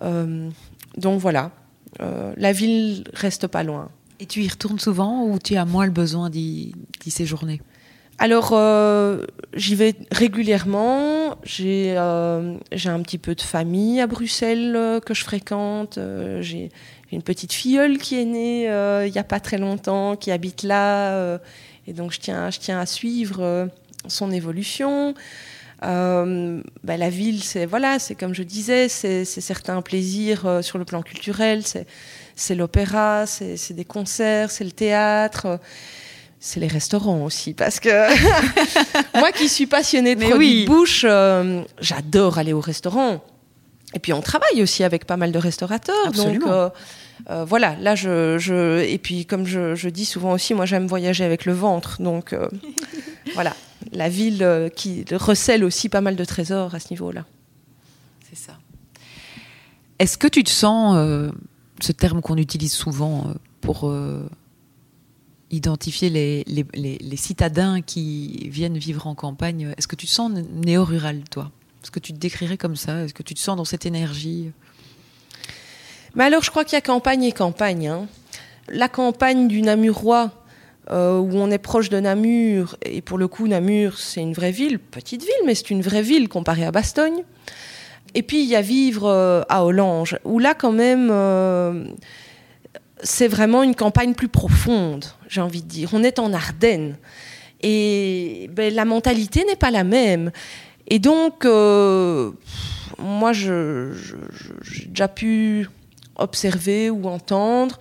donc 0.00 1.20
voilà, 1.20 1.50
la 1.98 2.52
ville 2.52 3.04
reste 3.14 3.46
pas 3.46 3.62
loin. 3.62 3.88
Et 4.18 4.26
tu 4.26 4.42
y 4.42 4.48
retournes 4.48 4.78
souvent 4.78 5.24
ou 5.24 5.38
tu 5.38 5.56
as 5.56 5.64
moins 5.64 5.84
le 5.84 5.92
besoin 5.92 6.30
d'y 6.30 6.74
séjourner? 7.08 7.60
Alors, 8.18 8.50
euh, 8.52 9.24
j'y 9.54 9.74
vais 9.74 9.94
régulièrement. 10.10 11.36
J'ai 11.44 11.94
euh, 11.96 12.56
un 12.72 13.02
petit 13.02 13.18
peu 13.18 13.34
de 13.34 13.42
famille 13.42 14.00
à 14.00 14.06
Bruxelles 14.06 14.74
euh, 14.74 15.00
que 15.00 15.12
je 15.12 15.22
fréquente. 15.22 15.98
Euh, 15.98 16.40
j'ai 16.40 16.70
une 17.12 17.22
petite 17.22 17.52
filleule 17.52 17.98
qui 17.98 18.18
est 18.18 18.24
née 18.24 18.70
euh, 18.70 19.06
il 19.06 19.12
n'y 19.12 19.18
a 19.18 19.24
pas 19.24 19.38
très 19.38 19.58
longtemps, 19.58 20.16
qui 20.16 20.30
habite 20.30 20.62
là. 20.62 21.12
Euh, 21.12 21.38
et 21.86 21.92
donc, 21.92 22.12
je 22.12 22.20
tiens, 22.20 22.50
je 22.50 22.58
tiens 22.58 22.80
à 22.80 22.86
suivre 22.86 23.68
son 24.08 24.30
évolution. 24.30 25.14
Ben, 25.82 26.62
la 26.84 27.10
ville, 27.10 27.42
c'est 27.44 27.66
voilà, 27.66 27.98
c'est 27.98 28.14
comme 28.14 28.34
je 28.34 28.42
disais, 28.42 28.88
c'est 28.88 29.24
certains 29.24 29.80
plaisirs 29.82 30.60
sur 30.62 30.78
le 30.78 30.84
plan 30.84 31.02
culturel. 31.02 31.62
C'est 32.34 32.54
l'opéra, 32.54 33.26
c'est 33.26 33.72
des 33.74 33.84
concerts, 33.84 34.50
c'est 34.50 34.64
le 34.64 34.72
théâtre. 34.72 35.58
C'est 36.38 36.60
les 36.60 36.68
restaurants 36.68 37.24
aussi, 37.24 37.54
parce 37.54 37.80
que 37.80 37.88
moi 39.18 39.32
qui 39.32 39.48
suis 39.48 39.66
passionnée 39.66 40.14
de 40.14 40.20
produits 40.20 40.36
oui. 40.36 40.62
de 40.62 40.66
bouche, 40.66 41.04
euh, 41.08 41.62
j'adore 41.80 42.38
aller 42.38 42.52
au 42.52 42.60
restaurant. 42.60 43.22
Et 43.94 43.98
puis 43.98 44.12
on 44.12 44.20
travaille 44.20 44.62
aussi 44.62 44.84
avec 44.84 45.06
pas 45.06 45.16
mal 45.16 45.32
de 45.32 45.38
restaurateurs. 45.38 46.06
Absolument. 46.06 46.46
Donc 46.46 46.48
euh, 46.48 46.68
euh, 47.30 47.44
voilà, 47.44 47.76
là 47.80 47.94
je, 47.94 48.36
je, 48.38 48.80
et 48.84 48.98
puis 48.98 49.24
comme 49.24 49.46
je, 49.46 49.74
je 49.74 49.88
dis 49.88 50.04
souvent 50.04 50.32
aussi, 50.32 50.52
moi 50.52 50.66
j'aime 50.66 50.86
voyager 50.86 51.24
avec 51.24 51.46
le 51.46 51.52
ventre. 51.54 52.02
Donc 52.02 52.32
euh, 52.32 52.48
voilà, 53.34 53.54
la 53.92 54.08
ville 54.08 54.42
euh, 54.42 54.68
qui 54.68 55.04
recèle 55.12 55.64
aussi 55.64 55.88
pas 55.88 56.00
mal 56.00 56.16
de 56.16 56.24
trésors 56.24 56.74
à 56.74 56.80
ce 56.80 56.90
niveau-là. 56.90 57.24
C'est 58.28 58.38
ça. 58.38 58.58
Est-ce 59.98 60.18
que 60.18 60.26
tu 60.26 60.44
te 60.44 60.50
sens 60.50 60.94
euh, 60.96 61.30
ce 61.80 61.92
terme 61.92 62.20
qu'on 62.20 62.36
utilise 62.36 62.72
souvent 62.72 63.32
pour 63.60 63.88
euh, 63.88 64.28
identifier 65.50 66.10
les, 66.10 66.44
les, 66.46 66.66
les, 66.74 66.98
les, 66.98 67.16
citadins 67.16 67.80
qui 67.82 68.48
viennent 68.50 68.78
vivre 68.78 69.06
en 69.06 69.14
campagne. 69.14 69.74
Est-ce 69.76 69.88
que 69.88 69.96
tu 69.96 70.06
te 70.06 70.10
sens 70.10 70.30
néo-rural, 70.30 71.22
toi? 71.30 71.50
Est-ce 71.82 71.90
que 71.90 72.00
tu 72.00 72.12
te 72.12 72.18
décrirais 72.18 72.56
comme 72.56 72.76
ça? 72.76 73.04
Est-ce 73.04 73.14
que 73.14 73.22
tu 73.22 73.34
te 73.34 73.40
sens 73.40 73.56
dans 73.56 73.64
cette 73.64 73.86
énergie? 73.86 74.50
Mais 76.14 76.24
alors, 76.24 76.42
je 76.42 76.50
crois 76.50 76.64
qu'il 76.64 76.74
y 76.74 76.78
a 76.78 76.80
campagne 76.80 77.24
et 77.24 77.32
campagne. 77.32 77.88
Hein. 77.88 78.08
La 78.68 78.88
campagne 78.88 79.46
du 79.46 79.62
Namurois, 79.62 80.32
euh, 80.90 81.18
où 81.18 81.34
on 81.34 81.50
est 81.50 81.58
proche 81.58 81.88
de 81.88 81.98
Namur, 82.00 82.76
et 82.82 83.02
pour 83.02 83.18
le 83.18 83.28
coup, 83.28 83.46
Namur, 83.48 83.98
c'est 83.98 84.20
une 84.20 84.32
vraie 84.32 84.52
ville, 84.52 84.78
petite 84.78 85.22
ville, 85.22 85.30
mais 85.44 85.54
c'est 85.54 85.70
une 85.70 85.82
vraie 85.82 86.02
ville 86.02 86.28
comparée 86.28 86.64
à 86.64 86.70
Bastogne. 86.70 87.24
Et 88.14 88.22
puis 88.22 88.42
il 88.42 88.48
y 88.48 88.56
a 88.56 88.62
vivre 88.62 89.44
à 89.48 89.64
Hollange, 89.64 90.18
où 90.24 90.38
là 90.38 90.54
quand 90.54 90.72
même 90.72 91.10
c'est 93.02 93.28
vraiment 93.28 93.62
une 93.62 93.74
campagne 93.74 94.14
plus 94.14 94.28
profonde, 94.28 95.04
j'ai 95.28 95.40
envie 95.40 95.62
de 95.62 95.68
dire. 95.68 95.90
On 95.92 96.02
est 96.02 96.18
en 96.18 96.32
Ardennes. 96.32 96.96
Et 97.62 98.50
ben, 98.52 98.72
la 98.74 98.84
mentalité 98.84 99.44
n'est 99.44 99.56
pas 99.56 99.70
la 99.70 99.84
même. 99.84 100.30
Et 100.88 100.98
donc, 100.98 101.44
euh, 101.44 102.32
moi, 102.98 103.32
j'ai 103.32 103.90
déjà 104.88 105.08
pu 105.08 105.68
observer 106.16 106.90
ou 106.90 107.06
entendre 107.06 107.78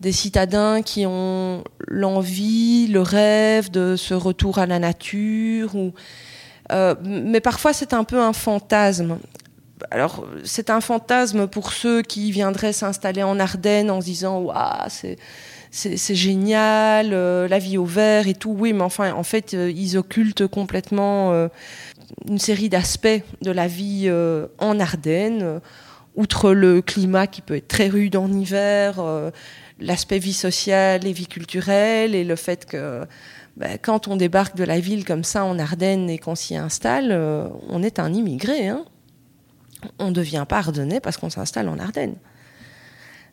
des 0.00 0.12
citadins 0.12 0.82
qui 0.82 1.04
ont 1.06 1.62
l'envie, 1.86 2.86
le 2.88 3.02
rêve 3.02 3.70
de 3.70 3.96
ce 3.96 4.14
retour 4.14 4.58
à 4.58 4.66
la 4.66 4.78
nature. 4.78 5.72
Euh, 6.72 6.94
mais 7.04 7.40
parfois, 7.40 7.72
c'est 7.72 7.92
un 7.92 8.04
peu 8.04 8.18
un 8.18 8.32
fantasme. 8.32 9.18
Alors, 9.90 10.26
c'est 10.44 10.70
un 10.70 10.80
fantasme 10.80 11.46
pour 11.46 11.72
ceux 11.72 12.02
qui 12.02 12.32
viendraient 12.32 12.72
s'installer 12.72 13.22
en 13.22 13.38
Ardennes 13.38 13.90
en 13.90 14.00
se 14.00 14.06
disant 14.06 14.40
Waouh, 14.40 14.88
c'est 15.70 16.14
génial, 16.14 17.10
euh, 17.12 17.46
la 17.46 17.58
vie 17.58 17.76
au 17.76 17.84
vert 17.84 18.26
et 18.26 18.34
tout. 18.34 18.54
Oui, 18.58 18.72
mais 18.72 18.82
enfin, 18.82 19.12
en 19.12 19.22
fait, 19.22 19.52
euh, 19.52 19.70
ils 19.70 19.98
occultent 19.98 20.46
complètement 20.46 21.48
une 22.26 22.38
série 22.38 22.70
d'aspects 22.70 23.22
de 23.42 23.50
la 23.50 23.66
vie 23.66 24.10
en 24.58 24.80
Ardennes, 24.80 25.60
outre 26.16 26.52
le 26.52 26.80
climat 26.80 27.26
qui 27.26 27.42
peut 27.42 27.56
être 27.56 27.68
très 27.68 27.88
rude 27.88 28.16
en 28.16 28.32
hiver, 28.32 29.00
l'aspect 29.80 30.18
vie 30.18 30.32
sociale 30.32 31.06
et 31.06 31.12
vie 31.12 31.26
culturelle, 31.26 32.14
et 32.14 32.24
le 32.24 32.36
fait 32.36 32.66
que 32.66 33.06
ben, 33.56 33.78
quand 33.80 34.08
on 34.08 34.16
débarque 34.16 34.56
de 34.56 34.64
la 34.64 34.80
ville 34.80 35.04
comme 35.04 35.24
ça 35.24 35.44
en 35.44 35.58
Ardennes 35.58 36.08
et 36.08 36.18
qu'on 36.18 36.34
s'y 36.34 36.56
installe, 36.56 37.12
on 37.68 37.82
est 37.82 37.98
un 37.98 38.12
immigré. 38.12 38.68
Hein. 38.68 38.84
On 39.98 40.08
ne 40.08 40.12
devient 40.12 40.44
pas 40.48 40.58
ardennais 40.58 41.00
parce 41.00 41.16
qu'on 41.16 41.30
s'installe 41.30 41.68
en 41.68 41.78
Ardennes 41.78 42.16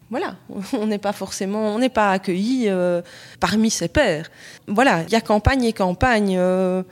voilà, 0.10 0.36
on 0.73 0.88
n'est 0.88 0.97
pas 0.97 1.13
forcément, 1.13 1.75
on 1.75 1.79
n'est 1.79 1.89
pas 1.89 2.12
accueilli 2.12 2.65
euh, 2.67 3.01
parmi 3.39 3.69
ses 3.69 3.88
pairs. 3.88 4.29
Voilà, 4.67 5.03
il 5.03 5.12
y 5.12 5.15
a 5.15 5.21
campagne 5.21 5.63
et 5.63 5.73
campagne. 5.73 6.36
Euh, 6.38 6.83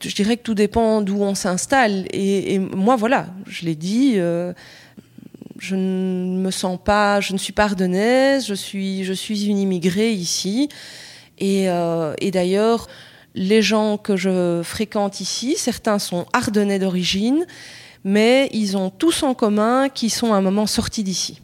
je 0.00 0.14
dirais 0.14 0.36
que 0.36 0.42
tout 0.42 0.54
dépend 0.54 1.00
d'où 1.00 1.20
on 1.22 1.34
s'installe. 1.34 2.06
Et, 2.12 2.58
moi, 2.58 2.96
voilà, 2.96 3.26
je 3.46 3.64
l'ai 3.64 3.74
dit, 3.74 4.14
euh, 4.16 4.52
je 5.62 5.76
ne 5.76 6.38
me 6.38 6.50
sens 6.50 6.76
pas, 6.84 7.20
je 7.20 7.32
ne 7.32 7.38
suis 7.38 7.52
pas 7.52 7.64
ardennaise, 7.64 8.46
je 8.46 8.54
suis, 8.54 9.04
je 9.04 9.12
suis 9.12 9.46
une 9.46 9.58
immigrée 9.58 10.10
ici. 10.10 10.68
Et, 11.38 11.66
et 12.18 12.30
d'ailleurs, 12.32 12.88
les 13.34 13.62
gens 13.62 13.96
que 13.96 14.16
je 14.16 14.60
fréquente 14.64 15.20
ici, 15.20 15.54
certains 15.56 16.00
sont 16.00 16.26
ardennais 16.32 16.80
d'origine, 16.80 17.46
mais 18.02 18.48
ils 18.52 18.76
ont 18.76 18.90
tous 18.90 19.22
en 19.22 19.34
commun 19.34 19.88
qu'ils 19.88 20.10
sont 20.10 20.32
à 20.32 20.36
un 20.36 20.40
moment 20.40 20.66
sortis 20.66 21.04
d'ici 21.04 21.40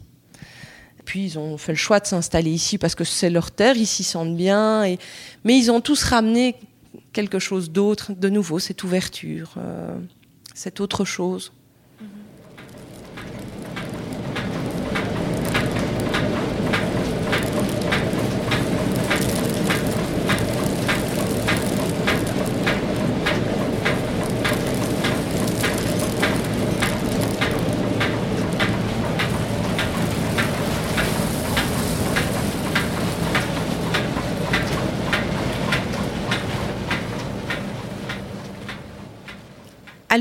puis 1.09 1.25
ils 1.25 1.39
ont 1.39 1.57
fait 1.57 1.71
le 1.71 1.77
choix 1.77 1.99
de 1.99 2.05
s'installer 2.05 2.51
ici 2.51 2.77
parce 2.77 2.93
que 2.93 3.03
c'est 3.03 3.31
leur 3.31 3.49
terre, 3.49 3.75
ils 3.75 3.87
s'y 3.87 4.03
sentent 4.03 4.37
bien. 4.37 4.83
Mais 5.43 5.57
ils 5.57 5.71
ont 5.71 5.81
tous 5.81 6.03
ramené 6.03 6.55
quelque 7.13 7.39
chose 7.39 7.71
d'autre, 7.71 8.13
de 8.13 8.29
nouveau, 8.29 8.59
cette 8.59 8.83
ouverture, 8.83 9.55
euh, 9.57 9.97
cette 10.53 10.79
autre 10.79 11.05
chose. 11.05 11.51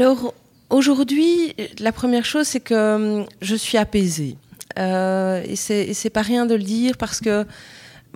Alors 0.00 0.32
aujourd'hui, 0.70 1.56
la 1.80 1.90
première 1.90 2.24
chose, 2.24 2.46
c'est 2.46 2.60
que 2.60 2.94
hum, 2.94 3.26
je 3.42 3.56
suis 3.56 3.76
apaisée. 3.76 4.36
Euh, 4.78 5.42
et 5.44 5.56
c'est 5.56 6.10
pas 6.10 6.22
rien 6.22 6.46
de 6.46 6.54
le 6.54 6.62
dire 6.62 6.96
parce 6.96 7.18
que 7.18 7.44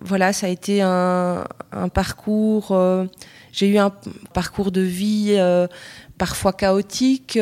voilà, 0.00 0.32
ça 0.32 0.46
a 0.46 0.48
été 0.48 0.80
un, 0.80 1.44
parcours. 1.92 2.68
Euh, 2.70 3.06
j'ai 3.50 3.66
eu 3.66 3.78
un 3.78 3.92
parcours 4.32 4.70
de 4.70 4.80
vie 4.80 5.34
euh, 5.36 5.66
parfois 6.18 6.52
chaotique, 6.52 7.36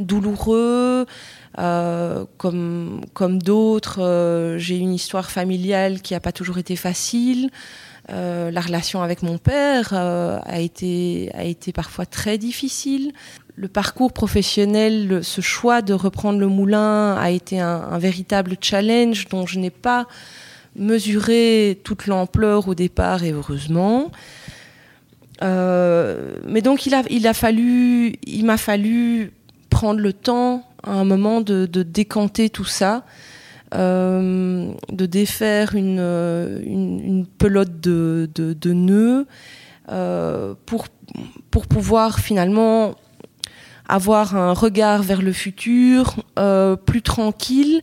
douloureux. 0.00 1.06
comme 1.56 3.00
comme 3.14 3.42
d'autres, 3.42 4.56
j'ai 4.58 4.76
une 4.76 4.92
histoire 4.92 5.30
familiale 5.30 6.02
qui 6.02 6.12
n'a 6.12 6.20
pas 6.20 6.32
toujours 6.32 6.58
été 6.58 6.76
facile. 6.76 7.50
Euh, 8.12 8.52
la 8.52 8.60
relation 8.60 9.02
avec 9.02 9.22
mon 9.22 9.36
père 9.36 9.90
euh, 9.92 10.38
a, 10.44 10.60
été, 10.60 11.30
a 11.34 11.42
été 11.42 11.72
parfois 11.72 12.06
très 12.06 12.38
difficile. 12.38 13.12
Le 13.58 13.68
parcours 13.68 14.12
professionnel, 14.12 15.20
ce 15.22 15.40
choix 15.40 15.80
de 15.80 15.94
reprendre 15.94 16.38
le 16.38 16.46
moulin 16.46 17.14
a 17.14 17.30
été 17.30 17.58
un, 17.58 17.96
véritable 17.96 18.56
challenge 18.60 19.28
dont 19.28 19.46
je 19.46 19.58
n'ai 19.58 19.70
pas 19.70 20.06
mesuré 20.76 21.80
toute 21.82 22.06
l'ampleur 22.06 22.68
au 22.68 22.74
départ 22.74 23.24
et 23.24 23.32
heureusement. 23.32 24.10
Euh, 25.42 26.36
mais 26.46 26.60
donc 26.60 26.84
il 26.84 26.94
a, 26.94 27.32
fallu, 27.32 28.16
il 28.26 28.44
m'a 28.44 28.58
fallu 28.58 29.32
prendre 29.70 30.00
le 30.00 30.12
temps 30.12 30.68
à 30.82 30.90
un 30.90 31.04
moment 31.04 31.40
de, 31.40 31.64
décanter 31.64 32.50
tout 32.50 32.66
ça 32.66 33.06
euh, 33.74 34.70
de 34.92 35.06
défaire 35.06 35.74
une, 35.74 37.26
pelote 37.38 37.80
de, 37.80 38.28
de, 38.34 38.72
nœuds 38.74 39.26
euh, 39.90 40.52
pour 40.66 41.66
pouvoir 41.66 42.20
finalement 42.20 42.96
avoir 43.88 44.36
un 44.36 44.52
regard 44.52 45.02
vers 45.02 45.22
le 45.22 45.32
futur 45.32 46.16
euh, 46.38 46.76
plus 46.76 47.02
tranquille 47.02 47.82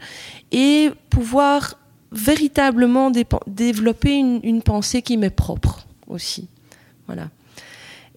et 0.52 0.92
pouvoir 1.10 1.76
véritablement 2.12 3.12
développer 3.48 4.14
une, 4.16 4.62
pensée 4.62 5.02
qui 5.02 5.18
m'est 5.18 5.30
propre 5.30 5.88
aussi. 6.08 6.48
Voilà. 7.08 7.30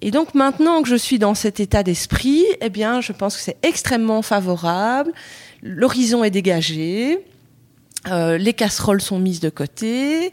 Et 0.02 0.10
donc 0.10 0.34
maintenant 0.34 0.82
que 0.82 0.88
je 0.88 0.96
suis 0.96 1.18
dans 1.18 1.34
cet 1.34 1.60
état 1.60 1.82
d'esprit, 1.82 2.44
eh 2.60 2.68
bien, 2.68 3.00
je 3.00 3.12
pense 3.12 3.36
que 3.36 3.42
c'est 3.42 3.56
extrêmement 3.62 4.20
favorable. 4.20 5.12
L'horizon 5.62 6.22
est 6.24 6.30
dégagé. 6.30 7.24
Euh, 8.08 8.36
les 8.36 8.52
casseroles 8.52 9.00
sont 9.00 9.18
mises 9.18 9.40
de 9.40 9.48
côté. 9.48 10.30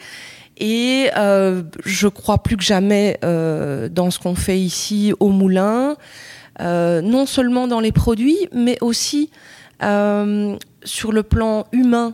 Et 0.57 1.09
euh, 1.15 1.63
je 1.85 2.07
crois 2.09 2.43
plus 2.43 2.57
que 2.57 2.63
jamais 2.63 3.17
dans 3.21 4.11
ce 4.11 4.19
qu'on 4.19 4.35
fait 4.35 4.59
ici 4.59 5.13
au 5.21 5.29
moulin, 5.29 5.95
non 6.59 7.25
seulement 7.25 7.67
dans 7.67 7.79
les 7.79 7.91
produits, 7.91 8.47
mais 8.51 8.77
aussi 8.81 9.29
sur 9.81 11.11
le 11.11 11.23
plan 11.23 11.65
humain. 11.71 12.13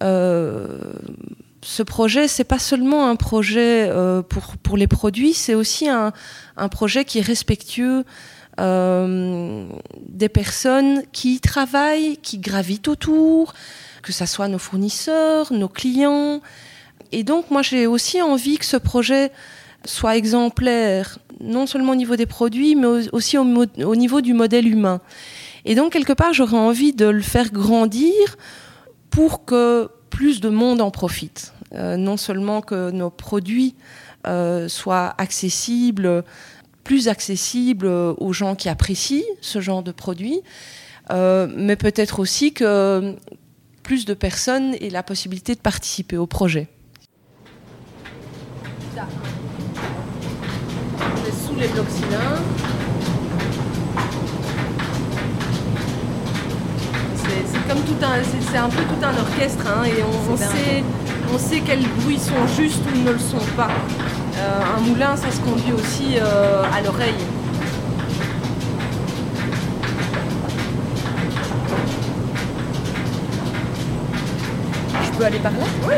ce 0.00 1.82
projet, 1.82 2.28
c'est 2.28 2.44
pas 2.44 2.58
seulement 2.58 3.08
un 3.08 3.16
projet 3.16 3.90
pour, 4.28 4.56
pour 4.62 4.76
les 4.76 4.86
produits, 4.86 5.34
c'est 5.34 5.54
aussi 5.54 5.88
un, 5.88 6.12
un, 6.56 6.68
projet 6.68 7.04
qui 7.04 7.18
est 7.18 7.22
respectueux 7.22 8.04
des 8.58 10.28
personnes 10.28 11.02
qui 11.12 11.34
y 11.34 11.40
travaillent, 11.40 12.16
qui 12.18 12.38
gravitent 12.38 12.88
autour, 12.88 13.54
que 14.04 14.12
ce 14.12 14.26
soit 14.26 14.48
nos 14.48 14.58
fournisseurs, 14.58 15.52
nos 15.52 15.68
clients. 15.68 16.40
Et 17.10 17.24
donc, 17.24 17.50
moi, 17.50 17.62
j'ai 17.62 17.86
aussi 17.86 18.22
envie 18.22 18.58
que 18.58 18.64
ce 18.64 18.76
projet 18.76 19.32
soit 19.84 20.16
exemplaire, 20.16 21.18
non 21.40 21.66
seulement 21.66 21.92
au 21.92 21.96
niveau 21.96 22.16
des 22.16 22.26
produits, 22.26 22.74
mais 22.74 23.08
aussi 23.12 23.38
au, 23.38 23.44
niveau 23.96 24.20
du 24.20 24.34
modèle 24.34 24.68
humain. 24.68 25.00
Et 25.64 25.74
donc, 25.74 25.92
quelque 25.92 26.12
part, 26.12 26.32
j'aurais 26.32 26.56
envie 26.56 26.92
de 26.92 27.06
le 27.06 27.22
faire 27.22 27.50
grandir 27.50 28.12
pour 29.10 29.44
que 29.44 29.88
plus 30.10 30.40
de 30.40 30.48
monde 30.48 30.80
en 30.80 30.90
profite. 30.90 31.52
Euh, 31.74 31.96
non 31.96 32.16
seulement 32.16 32.60
que 32.60 32.90
nos 32.90 33.10
produits 33.10 33.74
euh, 34.26 34.68
soient 34.68 35.14
accessibles, 35.18 36.24
plus 36.84 37.08
accessibles 37.08 37.86
aux 37.86 38.32
gens 38.32 38.54
qui 38.54 38.68
apprécient 38.68 39.24
ce 39.40 39.60
genre 39.60 39.82
de 39.82 39.90
produits, 39.90 40.42
euh, 41.10 41.48
mais 41.56 41.76
peut-être 41.76 42.20
aussi 42.20 42.52
que, 42.52 43.16
plus 43.82 44.04
de 44.04 44.14
personnes 44.14 44.74
et 44.80 44.90
la 44.90 45.02
possibilité 45.02 45.54
de 45.54 45.60
participer 45.60 46.16
au 46.16 46.26
projet. 46.26 46.68
les 51.58 51.68
blocs. 51.68 51.86
C'est 57.26 57.68
comme 57.68 57.80
tout 57.82 58.04
un, 58.04 58.22
c'est 58.52 58.58
un 58.58 58.68
peu 58.68 58.82
tout 58.82 59.04
un 59.04 59.16
orchestre 59.18 59.64
hein, 59.66 59.84
et 59.84 60.02
on, 60.30 60.36
sait, 60.36 60.84
on 61.32 61.38
sait 61.38 61.60
quels 61.60 61.86
bruits 62.00 62.18
sont 62.18 62.46
justes 62.56 62.82
ou 62.94 62.98
ne 62.98 63.12
le 63.12 63.18
sont 63.18 63.38
pas. 63.56 63.70
Euh, 64.36 64.76
un 64.76 64.80
moulin, 64.80 65.16
ça 65.16 65.30
se 65.30 65.40
conduit 65.40 65.72
aussi 65.72 66.16
euh, 66.16 66.62
à 66.72 66.82
l'oreille. 66.82 67.14
Je 75.02 75.18
peux 75.18 75.24
aller 75.24 75.38
par 75.38 75.52
là? 75.52 75.64
Oui. 75.86 75.94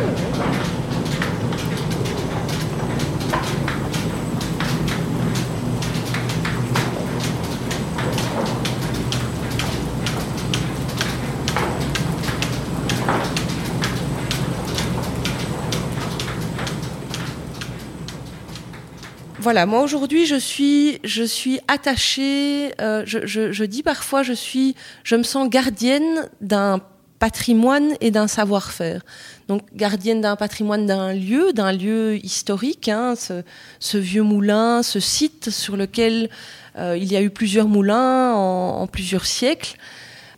Voilà, 19.47 19.65
moi 19.65 19.83
aujourd'hui 19.83 20.27
je 20.27 20.35
suis, 20.35 20.99
je 21.05 21.23
suis 21.23 21.61
attachée. 21.69 22.73
Euh, 22.81 23.05
je, 23.07 23.65
dis 23.65 23.85
parfois, 23.85 24.25
je 24.25 24.33
suis, 24.33 24.75
je 25.05 25.15
me 25.15 25.23
sens 25.23 25.49
gardienne 25.49 26.29
d'un 26.41 26.81
patrimoine 27.21 27.93
et 28.01 28.11
d'un 28.11 28.27
savoir-faire. 28.27 29.03
Donc 29.47 29.63
gardienne 29.73 30.21
d'un 30.21 30.35
patrimoine 30.35 30.85
d'un 30.85 31.13
lieu, 31.13 31.53
d'un 31.53 31.71
lieu 31.71 32.17
historique, 32.25 32.89
hein, 32.89 33.15
ce, 33.15 33.97
vieux 33.97 34.25
moulin, 34.25 34.83
ce 34.83 34.99
site 34.99 35.51
sur 35.51 35.77
lequel 35.77 36.29
euh, 36.77 36.97
il 36.99 37.13
y 37.13 37.17
a 37.17 37.23
eu 37.23 37.31
plusieurs 37.31 37.69
moulins 37.69 38.33
en, 38.33 38.89
plusieurs 38.89 39.27
siècles 39.27 39.77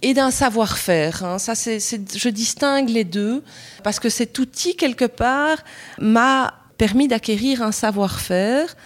et 0.02 0.12
d'un 0.12 0.30
savoir-faire. 0.30 1.24
Hein. 1.24 1.38
Ça, 1.38 1.54
c'est, 1.54 1.78
je 1.80 2.28
distingue 2.28 2.90
les 2.90 3.04
deux 3.04 3.42
parce 3.82 4.00
que 4.00 4.10
cet 4.10 4.38
outil 4.38 4.76
quelque 4.76 5.06
part 5.06 5.64
m'a 5.98 6.57
permis 6.78 7.08
d'acquérir 7.08 7.62
un 7.62 7.72
savoir-faire 7.72 8.76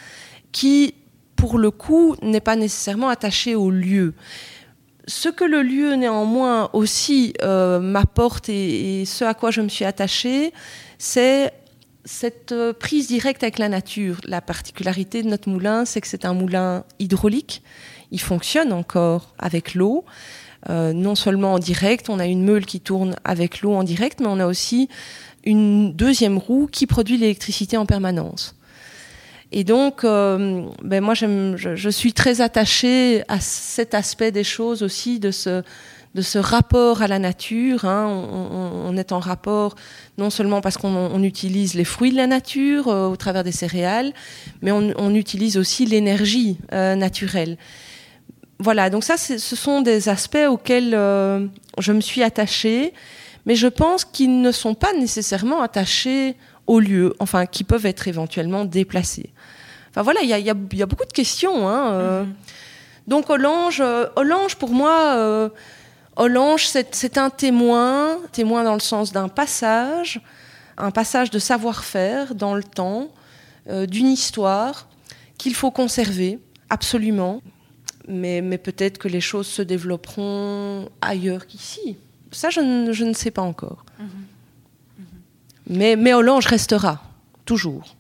qui, 0.51 0.95
pour 1.37 1.59
le 1.59 1.71
coup, 1.71 2.17
n'est 2.23 2.41
pas 2.41 2.57
nécessairement 2.57 3.09
attaché 3.09 3.55
au 3.55 3.71
lieu. 3.71 4.15
Ce 5.07 5.29
que 5.29 5.45
le 5.45 5.63
lieu, 5.63 5.95
néanmoins, 5.95 6.71
aussi 6.73 7.35
euh, 7.43 7.81
m'apporte 7.81 8.49
et, 8.49 9.05
ce 9.05 9.25
à 9.25 9.35
quoi 9.35 9.51
je 9.51 9.61
me 9.61 9.69
suis 9.69 9.85
attachée, 9.85 10.53
c'est 10.99 11.53
cette 12.05 12.53
euh, 12.53 12.73
prise 12.73 13.09
directe 13.09 13.43
avec 13.43 13.59
la 13.59 13.69
nature. 13.69 14.21
La 14.25 14.41
particularité 14.41 15.23
de 15.23 15.29
notre 15.29 15.49
moulin, 15.49 15.85
c'est 15.85 16.01
que 16.01 16.07
c'est 16.07 16.25
un 16.25 16.35
moulin 16.35 16.85
hydraulique. 16.99 17.63
Il 18.11 18.21
fonctionne 18.21 18.73
encore 18.73 19.35
avec 19.39 19.75
l'eau. 19.75 20.05
Euh, 20.71 20.93
non 20.93 21.17
seulement 21.17 21.55
en 21.55 21.59
direct, 21.59 22.09
on 22.09 22.21
a 22.21 22.27
une 22.27 22.45
meule 22.45 22.67
qui 22.67 22.81
tourne 22.81 23.17
avec 23.25 23.63
l'eau 23.63 23.75
en 23.75 23.83
direct, 23.83 24.21
mais 24.21 24.29
on 24.29 24.39
a 24.39 24.47
aussi 24.47 24.89
une 25.45 25.93
deuxième 25.93 26.39
roue 26.39 26.69
qui 26.71 26.87
produit 26.87 27.17
l'électricité 27.17 27.77
en 27.77 27.87
permanence. 27.87 28.55
Et 29.53 29.65
donc, 29.65 30.03
euh, 30.03 30.65
ben 30.83 31.03
moi, 31.03 31.13
je, 31.15 31.91
suis 31.91 32.15
très 32.15 32.41
attachée 32.41 33.23
à 33.29 33.39
cet 33.39 33.93
aspect 33.93 34.33
des 34.33 34.45
choses 34.45 34.83
aussi, 34.83 35.21
de 35.21 35.31
ce, 35.31 35.63
de 36.15 36.23
ce 36.23 36.39
rapport 36.39 37.03
à 37.03 37.07
la 37.07 37.19
nature. 37.19 37.85
Hein. 37.85 38.07
On, 38.09 38.97
est 38.97 39.13
en 39.13 39.21
rapport 39.21 39.75
non 40.17 40.31
seulement 40.31 40.63
parce 40.63 40.79
qu'on 40.79 41.23
utilise 41.23 41.75
les 41.75 41.85
fruits 41.85 42.13
de 42.13 42.17
la 42.17 42.27
nature 42.27 42.89
euh, 42.89 43.09
au 43.09 43.17
travers 43.17 43.45
des 43.45 43.53
céréales, 43.53 44.15
mais 44.63 44.73
on, 44.73 44.95
on 44.97 45.15
utilise 45.15 45.59
aussi 45.59 45.85
l'énergie 45.85 46.57
euh, 46.73 46.95
naturelle. 46.95 47.59
Voilà, 48.59 48.89
donc 48.89 49.05
ça, 49.05 49.17
ce 49.19 49.39
sont 49.39 49.83
des 49.83 50.09
aspects 50.09 50.47
auxquels 50.49 50.93
je 50.93 51.93
me 51.93 52.01
suis 52.01 52.23
attachée 52.23 52.93
mais 53.47 53.57
je 53.57 53.67
pense 53.67 54.05
qu'ils 54.05 54.41
ne 54.41 54.53
sont 54.53 54.75
pas 54.75 54.93
nécessairement 54.93 55.63
attachés 55.63 56.37
au 56.67 56.81
lieu, 56.81 57.15
enfin, 57.19 57.47
qui 57.47 57.65
peuvent 57.65 57.87
être 57.87 58.09
éventuellement 58.09 58.65
déplacés. 58.65 59.31
Enfin 59.91 60.03
voilà, 60.03 60.21
il 60.23 60.29
y 60.29 60.51
a, 60.51 60.55
beaucoup 60.87 61.05
de 61.05 61.13
questions. 61.13 61.69
Hein, 61.69 61.93
euh. 61.93 62.25
mhm. 62.25 62.35
Donc 63.07 63.31
Hollange, 63.31 63.81
euh, 63.81 64.07
pour 64.59 64.71
moi, 64.71 65.15
euh, 65.17 65.49
c'est 66.57 67.19
un 67.19 67.31
témoin, 67.31 68.19
témoin 68.33 68.65
dans 68.65 68.75
le 68.75 68.81
sens 68.81 69.13
d'un 69.13 69.29
passage, 69.29 70.21
un 70.79 70.91
passage 70.91 71.31
de 71.31 71.39
savoir-faire 71.39 72.35
dans 72.35 72.55
le 72.55 72.63
temps, 72.63 73.09
euh, 73.69 73.87
d'une 73.87 74.09
histoire 74.09 74.89
qu'il 75.39 75.55
faut 75.55 75.71
conserver, 75.71 76.39
absolument. 76.71 77.43
Mais, 78.09 78.41
mais 78.41 78.59
peut-être 78.59 78.99
que 78.99 79.09
les 79.09 79.21
choses 79.21 79.47
se 79.47 79.63
développeront 79.63 80.89
ailleurs 81.01 81.47
qu'ici 81.47 81.97
ça, 82.33 82.51
je 82.51 82.61
ne, 82.61 83.13
sais 83.13 83.31
pas 83.31 83.43
encore. 83.43 83.85
Mais, 85.69 85.97
mais 85.97 86.13
Hollange 86.13 86.47
restera, 86.47 87.03
toujours. 87.45 87.95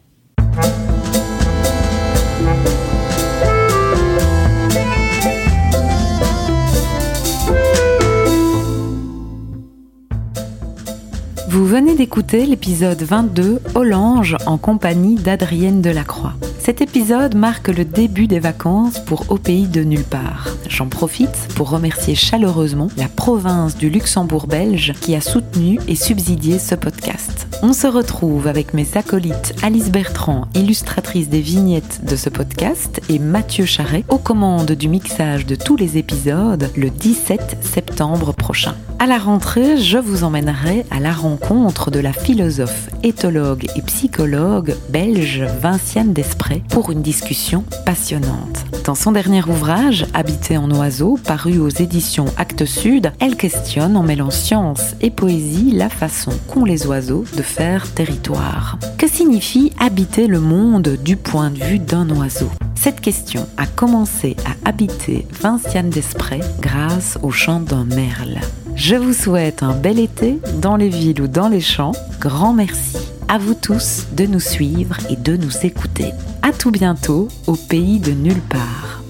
Vous 11.49 11.67
venez 11.67 11.95
d'écouter 11.95 12.47
l'épisode 12.47 13.03
22 13.03 13.61
Hollange 13.75 14.37
en 14.47 14.57
compagnie 14.57 15.17
d'Adrienne 15.17 15.83
Delacroix. 15.83 16.35
Cet 16.73 16.81
épisode 16.81 17.35
marque 17.35 17.69
le 17.69 17.85
début 17.85 18.27
des 18.27 18.41
vacances 18.41 18.99
pour 18.99 19.31
Au 19.31 19.37
pays 19.37 19.67
de 19.67 19.85
nulle 19.85 20.05
part. 20.05 20.49
J'en 20.71 20.89
profite 20.89 21.37
pour 21.55 21.69
remercier 21.69 22.15
chaleureusement 22.15 22.89
la 22.97 23.09
province 23.09 23.77
du 23.77 23.91
Luxembourg 23.91 24.47
belge 24.47 24.95
qui 25.03 25.15
a 25.15 25.21
soutenu 25.21 25.79
et 25.87 25.97
subsidié 25.97 26.59
ce 26.59 26.75
podcast. 26.75 27.52
On 27.65 27.73
se 27.73 27.87
retrouve 27.87 28.49
avec 28.49 28.75
mes 28.75 28.89
acolytes 28.97 29.55
Alice 29.63 29.93
Bertrand, 29.93 30.49
illustratrice 30.53 31.29
des 31.29 31.41
vignettes 31.41 32.01
de 32.05 32.17
ce 32.17 32.29
podcast, 32.29 33.01
et 33.09 33.21
Mathieu 33.21 33.67
Charret 33.67 34.05
aux 34.09 34.19
commandes 34.19 34.73
du 34.73 34.89
mixage 34.89 35.47
de 35.47 35.55
tous 35.55 35.77
les 35.77 35.97
épisodes 35.97 36.69
le 36.77 36.91
17 36.91 37.59
septembre 37.61 38.33
prochain. 38.35 38.75
À 38.99 39.07
la 39.07 39.19
rentrée, 39.19 39.79
je 39.79 39.99
vous 39.99 40.25
emmènerai 40.25 40.85
à 40.91 40.99
la 40.99 41.13
rencontre 41.13 41.93
de 41.93 42.01
la 42.01 42.13
philosophe, 42.13 42.89
éthologue 43.05 43.67
et 43.77 43.83
psychologue 43.83 44.75
belge 44.89 45.45
Vinciane 45.61 46.13
Desprez 46.13 46.65
pour 46.69 46.91
une 46.91 47.03
discussion 47.03 47.65
passionnante. 47.87 48.65
Dans 48.85 48.95
son 48.97 49.13
dernier 49.13 49.45
ouvrage, 49.45 50.07
Habiter 50.13 50.57
en 50.57 50.69
oiseau, 50.73 51.17
paru 51.25 51.59
aux 51.59 51.69
éditions 51.69 52.25
Actes 52.37 52.65
Sud, 52.65 53.13
elle 53.21 53.37
questionne 53.37 53.97
en 53.97 54.03
mêlant 54.03 54.31
science 54.31 54.97
et 55.01 55.11
poésie 55.11 55.71
la 55.71 55.89
façon 55.89 56.33
qu'ont 56.49 56.65
les 56.65 56.87
oiseaux 56.87 57.25
de 57.37 57.43
territoire. 57.95 58.79
Que 58.99 59.09
signifie 59.09 59.73
habiter 59.79 60.27
le 60.27 60.41
monde 60.41 60.97
du 61.03 61.17
point 61.17 61.51
de 61.51 61.63
vue 61.63 61.79
d'un 61.79 62.09
oiseau? 62.11 62.51
Cette 62.75 63.01
question 63.01 63.47
a 63.57 63.67
commencé 63.67 64.37
à 64.45 64.69
habiter 64.69 65.27
Vinciane 65.31 65.91
Desprez 65.91 66.41
grâce 66.61 67.19
au 67.23 67.31
chant 67.31 67.61
d'un 67.61 67.85
merle. 67.85 68.39
Je 68.75 68.97
vous 68.97 69.13
souhaite 69.13 69.63
un 69.63 69.75
bel 69.75 69.99
été 69.99 70.41
dans 70.61 70.77
les 70.77 70.89
villes 70.89 71.21
ou 71.21 71.29
dans 71.29 71.49
les 71.49 71.61
champs. 71.61 71.93
Grand 72.21 72.53
merci 72.53 72.97
à 73.29 73.39
vous 73.39 73.55
tous 73.55 74.07
de 74.13 74.27
nous 74.27 74.41
suivre 74.41 74.97
et 75.11 75.17
de 75.17 75.37
nous 75.37 75.65
écouter. 75.65 76.13
À 76.43 76.53
tout 76.53 76.71
bientôt 76.71 77.29
au 77.47 77.55
pays 77.55 78.01
de 78.01 78.13
nulle 78.13 78.43
part. 78.49 79.02